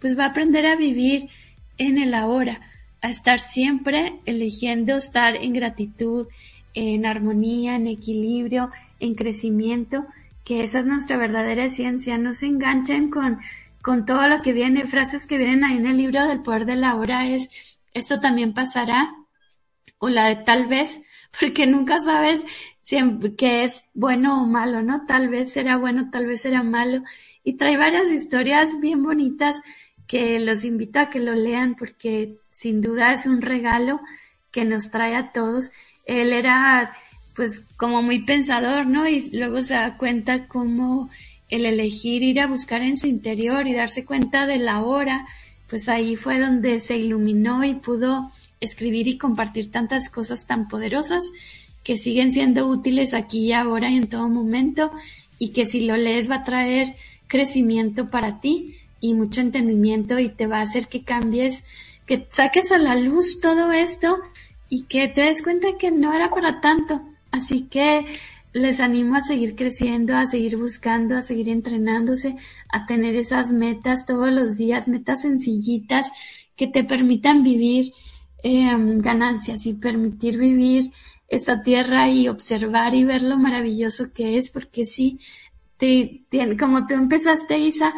[0.00, 1.28] pues va a aprender a vivir
[1.78, 2.60] en el ahora,
[3.02, 6.28] a estar siempre eligiendo estar en gratitud,
[6.74, 8.70] en armonía, en equilibrio,
[9.00, 10.06] en crecimiento,
[10.44, 12.18] que esa es nuestra verdadera ciencia.
[12.18, 13.38] No se enganchen con
[13.88, 16.76] con todo lo que viene, frases que vienen ahí en el libro del poder de
[16.76, 17.48] la hora es,
[17.94, 19.14] esto también pasará,
[19.96, 21.00] o la de tal vez,
[21.40, 22.44] porque nunca sabes
[22.82, 22.98] si
[23.38, 25.06] que es bueno o malo, ¿no?
[25.06, 27.02] Tal vez será bueno, tal vez será malo.
[27.42, 29.56] Y trae varias historias bien bonitas
[30.06, 34.02] que los invito a que lo lean porque sin duda es un regalo
[34.50, 35.70] que nos trae a todos.
[36.04, 36.92] Él era
[37.34, 39.08] pues como muy pensador, ¿no?
[39.08, 41.08] Y luego se da cuenta cómo
[41.48, 45.26] el elegir ir a buscar en su interior y darse cuenta de la hora,
[45.68, 48.30] pues ahí fue donde se iluminó y pudo
[48.60, 51.24] escribir y compartir tantas cosas tan poderosas
[51.82, 54.90] que siguen siendo útiles aquí y ahora y en todo momento
[55.38, 56.94] y que si lo lees va a traer
[57.28, 61.64] crecimiento para ti y mucho entendimiento y te va a hacer que cambies,
[62.06, 64.18] que saques a la luz todo esto
[64.68, 67.00] y que te des cuenta que no era para tanto.
[67.30, 68.06] Así que
[68.58, 72.36] les animo a seguir creciendo, a seguir buscando, a seguir entrenándose,
[72.70, 76.10] a tener esas metas todos los días, metas sencillitas
[76.56, 77.92] que te permitan vivir
[78.42, 80.90] em, ganancias y permitir vivir
[81.28, 85.18] esa tierra y observar y ver lo maravilloso que es, porque sí,
[85.76, 86.24] te,
[86.58, 87.92] como tú empezaste, Isa,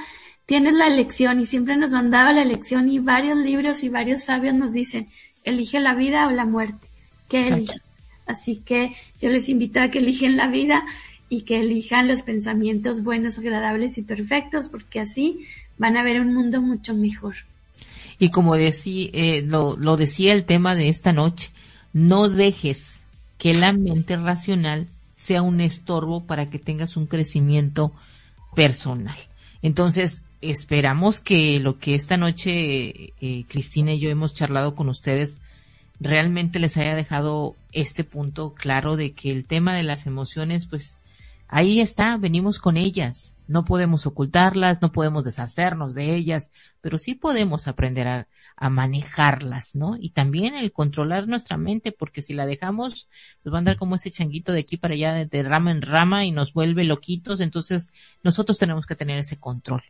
[0.46, 4.24] tienes la elección y siempre nos han dado la elección y varios libros y varios
[4.24, 5.06] sabios nos dicen,
[5.44, 6.86] elige la vida o la muerte.
[7.28, 7.89] ¿Qué eliges?
[8.30, 10.82] Así que yo les invito a que eligen la vida
[11.28, 15.46] y que elijan los pensamientos buenos, agradables y perfectos, porque así
[15.78, 17.34] van a ver un mundo mucho mejor.
[18.18, 21.50] Y como decía, eh, lo, lo decía el tema de esta noche,
[21.92, 23.06] no dejes
[23.38, 27.92] que la mente racional sea un estorbo para que tengas un crecimiento
[28.54, 29.16] personal.
[29.62, 35.38] Entonces, esperamos que lo que esta noche eh, Cristina y yo hemos charlado con ustedes
[36.00, 40.98] realmente les haya dejado este punto claro de que el tema de las emociones, pues
[41.46, 43.36] ahí está, venimos con ellas.
[43.46, 49.74] No podemos ocultarlas, no podemos deshacernos de ellas, pero sí podemos aprender a, a manejarlas,
[49.74, 49.96] ¿no?
[49.98, 53.08] Y también el controlar nuestra mente, porque si la dejamos,
[53.44, 56.24] nos va a andar como ese changuito de aquí para allá, de rama en rama
[56.24, 57.88] y nos vuelve loquitos, entonces
[58.22, 59.82] nosotros tenemos que tener ese control.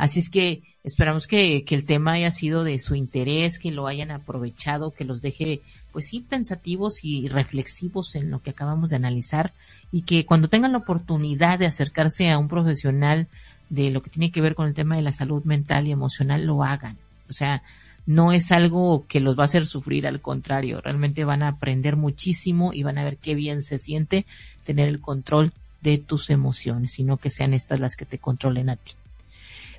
[0.00, 4.10] Así es que esperamos que, el tema haya sido de su interés, que lo hayan
[4.10, 5.60] aprovechado, que los deje,
[5.92, 9.52] pues sí, pensativos y reflexivos en lo que acabamos de analizar
[9.92, 13.28] y que cuando tengan la oportunidad de acercarse a un profesional
[13.68, 16.46] de lo que tiene que ver con el tema de la salud mental y emocional,
[16.46, 16.96] lo hagan.
[17.28, 17.62] O sea,
[18.06, 21.96] no es algo que los va a hacer sufrir, al contrario, realmente van a aprender
[21.96, 24.24] muchísimo y van a ver qué bien se siente
[24.64, 28.76] tener el control de tus emociones, sino que sean estas las que te controlen a
[28.76, 28.92] ti.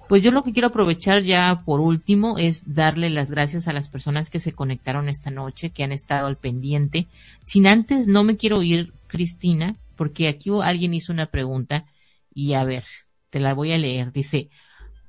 [0.08, 3.90] Pues yo lo que quiero aprovechar ya por último es darle las gracias a las
[3.90, 7.08] personas que se conectaron esta noche, que han estado al pendiente.
[7.46, 11.86] Sin antes no me quiero ir, Cristina, porque aquí alguien hizo una pregunta
[12.34, 12.84] y a ver,
[13.30, 14.12] te la voy a leer.
[14.12, 14.50] Dice,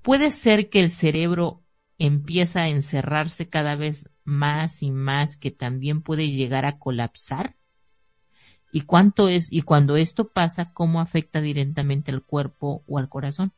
[0.02, 1.62] ¿puede ser que el cerebro
[1.98, 7.56] empieza a encerrarse cada vez más y más que también puede llegar a colapsar?
[8.72, 13.52] ¿Y cuánto es, y cuando esto pasa, cómo afecta directamente al cuerpo o al corazón?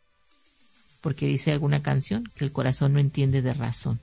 [1.05, 4.01] Porque dice alguna canción que el corazón no entiende de razón.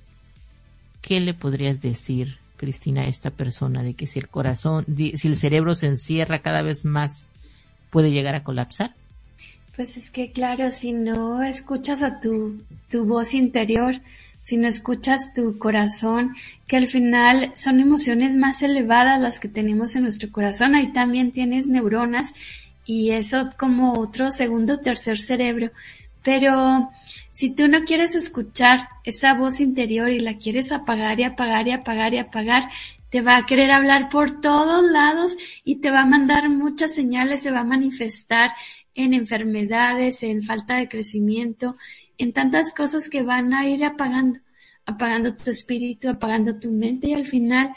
[1.02, 5.36] ¿Qué le podrías decir, Cristina, a esta persona de que si el corazón, si el
[5.36, 7.26] cerebro se encierra cada vez más,
[7.90, 8.94] puede llegar a colapsar?
[9.76, 13.96] Pues es que claro, si no escuchas a tu, tu voz interior,
[14.44, 16.36] si no escuchas tu corazón,
[16.68, 21.32] que al final son emociones más elevadas las que tenemos en nuestro corazón, ahí también
[21.32, 22.36] tienes neuronas
[22.86, 25.72] y eso como otro segundo, tercer cerebro.
[26.24, 26.92] Pero
[27.32, 31.72] si tú no quieres escuchar esa voz interior y la quieres apagar y apagar y
[31.72, 32.70] apagar y apagar,
[33.10, 37.42] te va a querer hablar por todos lados y te va a mandar muchas señales,
[37.42, 38.52] se va a manifestar
[38.96, 41.76] en enfermedades, en falta de crecimiento,
[42.18, 44.40] en tantas cosas que van a ir apagando,
[44.86, 47.74] apagando tu espíritu, apagando tu mente y al final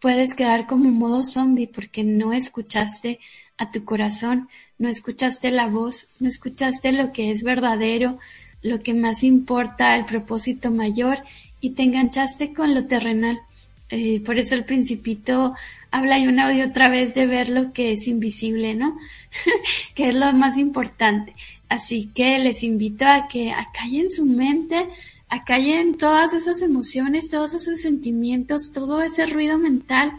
[0.00, 3.18] puedes quedar como modo zombie porque no escuchaste
[3.58, 4.48] a tu corazón,
[4.78, 8.18] no escuchaste la voz, no escuchaste lo que es verdadero,
[8.62, 11.18] lo que más importa, el propósito mayor
[11.60, 13.40] y te enganchaste con lo terrenal.
[13.88, 15.54] Eh, por eso el principito
[15.90, 18.98] habla y una y otra vez de ver lo que es invisible, ¿no?
[19.94, 21.34] que es lo más importante.
[21.68, 24.88] Así que les invito a que acallen su mente,
[25.28, 30.12] acallen todas esas emociones, todos esos sentimientos, todo ese ruido mental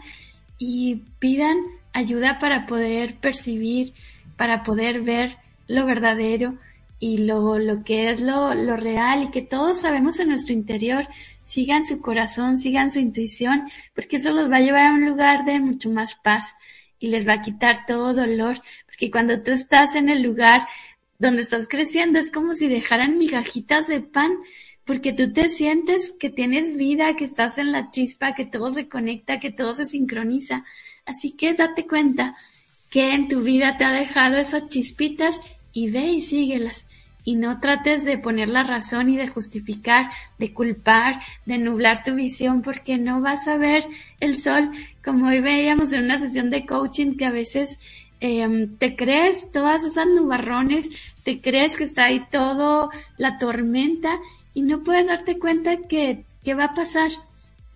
[0.58, 1.56] y pidan
[1.92, 3.92] ayuda para poder percibir
[4.38, 5.36] para poder ver
[5.66, 6.54] lo verdadero
[6.98, 11.06] y lo, lo que es lo, lo real y que todos sabemos en nuestro interior.
[11.44, 15.44] Sigan su corazón, sigan su intuición, porque eso los va a llevar a un lugar
[15.44, 16.54] de mucho más paz
[16.98, 20.66] y les va a quitar todo dolor, porque cuando tú estás en el lugar
[21.18, 24.32] donde estás creciendo es como si dejaran migajitas de pan,
[24.84, 28.88] porque tú te sientes que tienes vida, que estás en la chispa, que todo se
[28.88, 30.64] conecta, que todo se sincroniza.
[31.04, 32.36] Así que date cuenta
[32.90, 35.40] que en tu vida te ha dejado esas chispitas
[35.72, 36.86] y ve y síguelas.
[37.24, 42.14] Y no trates de poner la razón y de justificar, de culpar, de nublar tu
[42.14, 43.84] visión porque no vas a ver
[44.20, 44.70] el sol
[45.04, 47.78] como hoy veíamos en una sesión de coaching que a veces
[48.20, 50.88] em, te crees todas esas nubarrones,
[51.22, 54.18] te crees que está ahí todo la tormenta
[54.54, 57.10] y no puedes darte cuenta que, que va a pasar,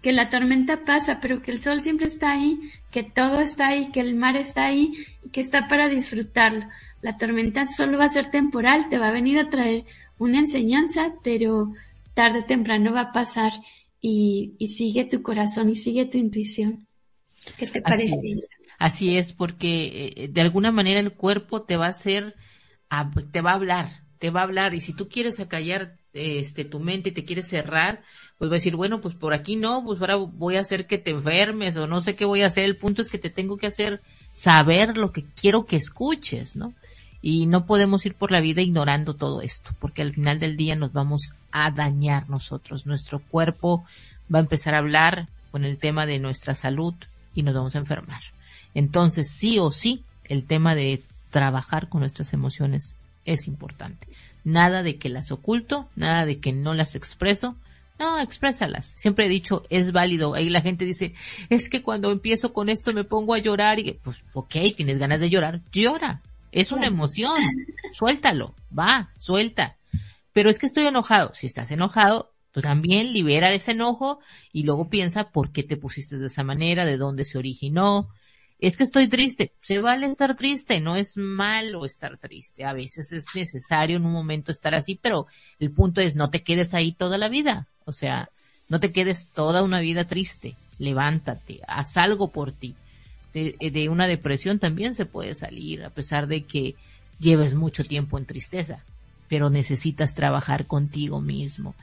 [0.03, 2.59] que la tormenta pasa, pero que el sol siempre está ahí,
[2.91, 4.93] que todo está ahí, que el mar está ahí
[5.23, 6.67] y que está para disfrutarlo.
[7.03, 9.85] La tormenta solo va a ser temporal, te va a venir a traer
[10.19, 11.73] una enseñanza, pero
[12.15, 13.53] tarde o temprano va a pasar
[14.01, 16.87] y, y sigue tu corazón y sigue tu intuición.
[17.57, 18.11] ¿Qué te parece?
[18.79, 22.35] Así es, porque eh, de alguna manera el cuerpo te va a hacer,
[23.31, 23.89] te va a hablar,
[24.19, 27.49] te va a hablar y si tú quieres acallar este tu mente y te quieres
[27.49, 28.03] cerrar,
[28.43, 30.99] pues va a decir, bueno, pues por aquí no, pues ahora voy a hacer que
[30.99, 32.65] te enfermes o no sé qué voy a hacer.
[32.65, 36.75] El punto es que te tengo que hacer saber lo que quiero que escuches, ¿no?
[37.21, 40.75] Y no podemos ir por la vida ignorando todo esto, porque al final del día
[40.75, 42.85] nos vamos a dañar nosotros.
[42.85, 43.85] Nuestro cuerpo
[44.35, 46.95] va a empezar a hablar con el tema de nuestra salud
[47.37, 48.23] y nos vamos a enfermar.
[48.75, 54.09] Entonces, sí o sí, el tema de trabajar con nuestras emociones es importante.
[54.43, 57.55] Nada de que las oculto, nada de que no las expreso,
[58.03, 58.95] No, exprésalas.
[58.97, 60.35] Siempre he dicho, es válido.
[60.35, 61.15] Ahí la gente dice,
[61.51, 65.21] es que cuando empiezo con esto me pongo a llorar y pues, ok, tienes ganas
[65.21, 66.21] de llorar, llora.
[66.51, 67.41] Es una emoción.
[67.93, 68.57] Suéltalo.
[68.77, 69.77] Va, suelta.
[70.33, 71.33] Pero es que estoy enojado.
[71.33, 74.19] Si estás enojado, tú también libera ese enojo
[74.53, 78.09] y luego piensa por qué te pusiste de esa manera, de dónde se originó,
[78.63, 79.53] es que estoy triste.
[79.61, 82.65] Se vale estar triste, no es malo estar triste.
[82.65, 85.27] A veces es necesario en un momento estar así, pero
[85.59, 87.67] el punto es no te quedes ahí toda la vida.
[87.85, 88.31] O sea,
[88.69, 90.55] no te quedes toda una vida triste.
[90.79, 92.77] Levántate, haz algo por ti.
[93.35, 96.77] De, de una depresión también se puede salir, a pesar de que
[97.19, 98.85] lleves mucho tiempo en tristeza,
[99.27, 101.75] pero necesitas trabajar contigo mismo.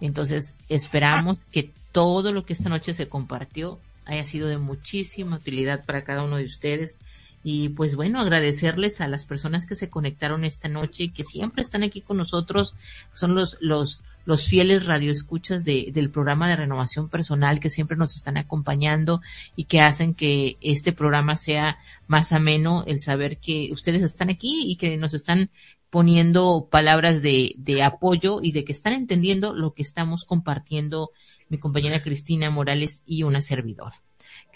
[0.00, 5.84] Entonces, esperamos que todo lo que esta noche se compartió haya sido de muchísima utilidad
[5.84, 6.98] para cada uno de ustedes.
[7.42, 11.62] Y pues bueno, agradecerles a las personas que se conectaron esta noche y que siempre
[11.62, 12.74] están aquí con nosotros.
[13.14, 18.16] Son los, los, los fieles radioescuchas de, del programa de renovación personal que siempre nos
[18.16, 19.22] están acompañando
[19.54, 21.78] y que hacen que este programa sea
[22.08, 25.50] más ameno el saber que ustedes están aquí y que nos están
[25.90, 31.10] poniendo palabras de, de apoyo y de que están entendiendo lo que estamos compartiendo
[31.48, 34.00] mi compañera Cristina Morales y una servidora.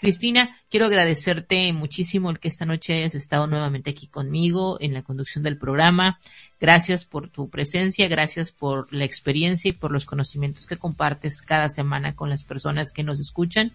[0.01, 5.03] Cristina, quiero agradecerte muchísimo el que esta noche hayas estado nuevamente aquí conmigo en la
[5.03, 6.17] conducción del programa.
[6.59, 11.69] Gracias por tu presencia, gracias por la experiencia y por los conocimientos que compartes cada
[11.69, 13.73] semana con las personas que nos escuchan.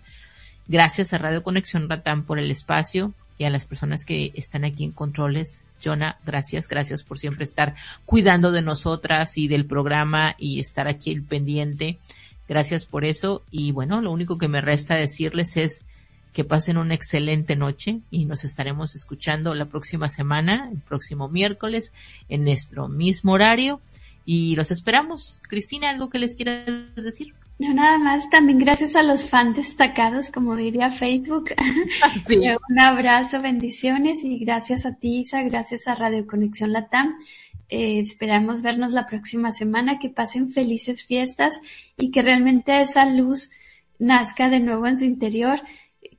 [0.67, 4.83] Gracias a Radio Conexión Ratán por el espacio y a las personas que están aquí
[4.83, 5.64] en controles.
[5.83, 11.12] Jonah, gracias, gracias por siempre estar cuidando de nosotras y del programa y estar aquí
[11.12, 11.99] el pendiente.
[12.49, 15.83] Gracias por eso y bueno, lo único que me resta decirles es
[16.33, 21.93] que pasen una excelente noche y nos estaremos escuchando la próxima semana, el próximo miércoles,
[22.29, 23.81] en nuestro mismo horario
[24.27, 25.41] y los esperamos.
[25.49, 27.33] Cristina, ¿algo que les quieras decir?
[27.59, 31.55] No, nada más, también gracias a los fans destacados, como diría Facebook.
[32.69, 37.17] Un abrazo, bendiciones y gracias a ti, Isa, gracias a Radio Conexión Latam
[37.69, 41.61] eh, esperamos vernos la próxima semana, que pasen felices fiestas
[41.97, 43.51] y que realmente esa luz
[43.99, 45.61] nazca de nuevo en su interior,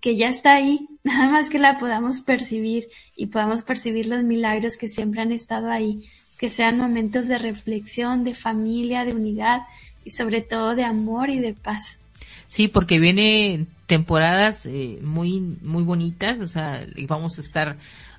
[0.02, 2.86] que ya está ahí, nada más que la podamos percibir
[3.16, 6.04] y podamos percibir los milagros que siempre han estado ahí,
[6.38, 9.62] que sean momentos de reflexión, de familia, de unidad
[10.04, 12.00] y sobre todo de amor y de paz.
[12.48, 17.78] Sí, porque viene temporadas eh, muy muy bonitas, o sea, vamos a estar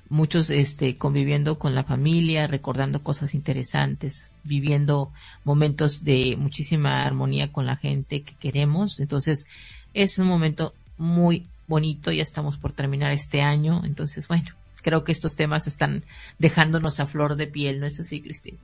[0.09, 5.11] muchos este conviviendo con la familia, recordando cosas interesantes, viviendo
[5.43, 8.99] momentos de muchísima armonía con la gente que queremos.
[8.99, 9.47] Entonces,
[9.93, 15.11] es un momento muy bonito, ya estamos por terminar este año, entonces bueno, creo que
[15.11, 16.03] estos temas están
[16.37, 18.59] dejándonos a flor de piel, ¿no es así, Cristina?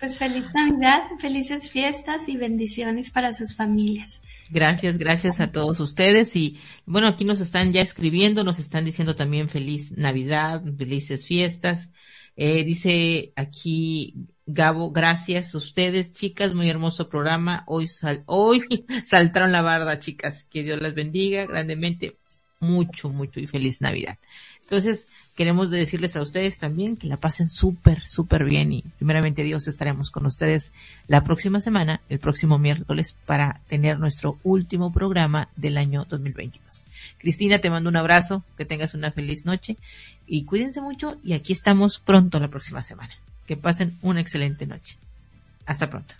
[0.00, 4.22] Pues feliz Navidad, felices fiestas y bendiciones para sus familias.
[4.50, 9.14] Gracias, gracias a todos ustedes y bueno, aquí nos están ya escribiendo, nos están diciendo
[9.16, 11.90] también feliz Navidad, felices fiestas.
[12.36, 17.64] Eh, dice aquí Gabo, gracias a ustedes, chicas, muy hermoso programa.
[17.66, 18.62] Hoy sal, hoy
[19.04, 20.44] saltaron la barda, chicas.
[20.44, 22.16] Que Dios las bendiga grandemente.
[22.60, 24.18] Mucho, mucho y feliz Navidad.
[24.68, 25.06] Entonces,
[25.36, 30.10] queremos decirles a ustedes también que la pasen súper, súper bien y primeramente Dios estaremos
[30.10, 30.72] con ustedes
[31.06, 36.88] la próxima semana, el próximo miércoles, para tener nuestro último programa del año 2022.
[37.18, 39.76] Cristina, te mando un abrazo, que tengas una feliz noche
[40.26, 43.14] y cuídense mucho y aquí estamos pronto la próxima semana.
[43.46, 44.96] Que pasen una excelente noche.
[45.64, 46.16] Hasta pronto.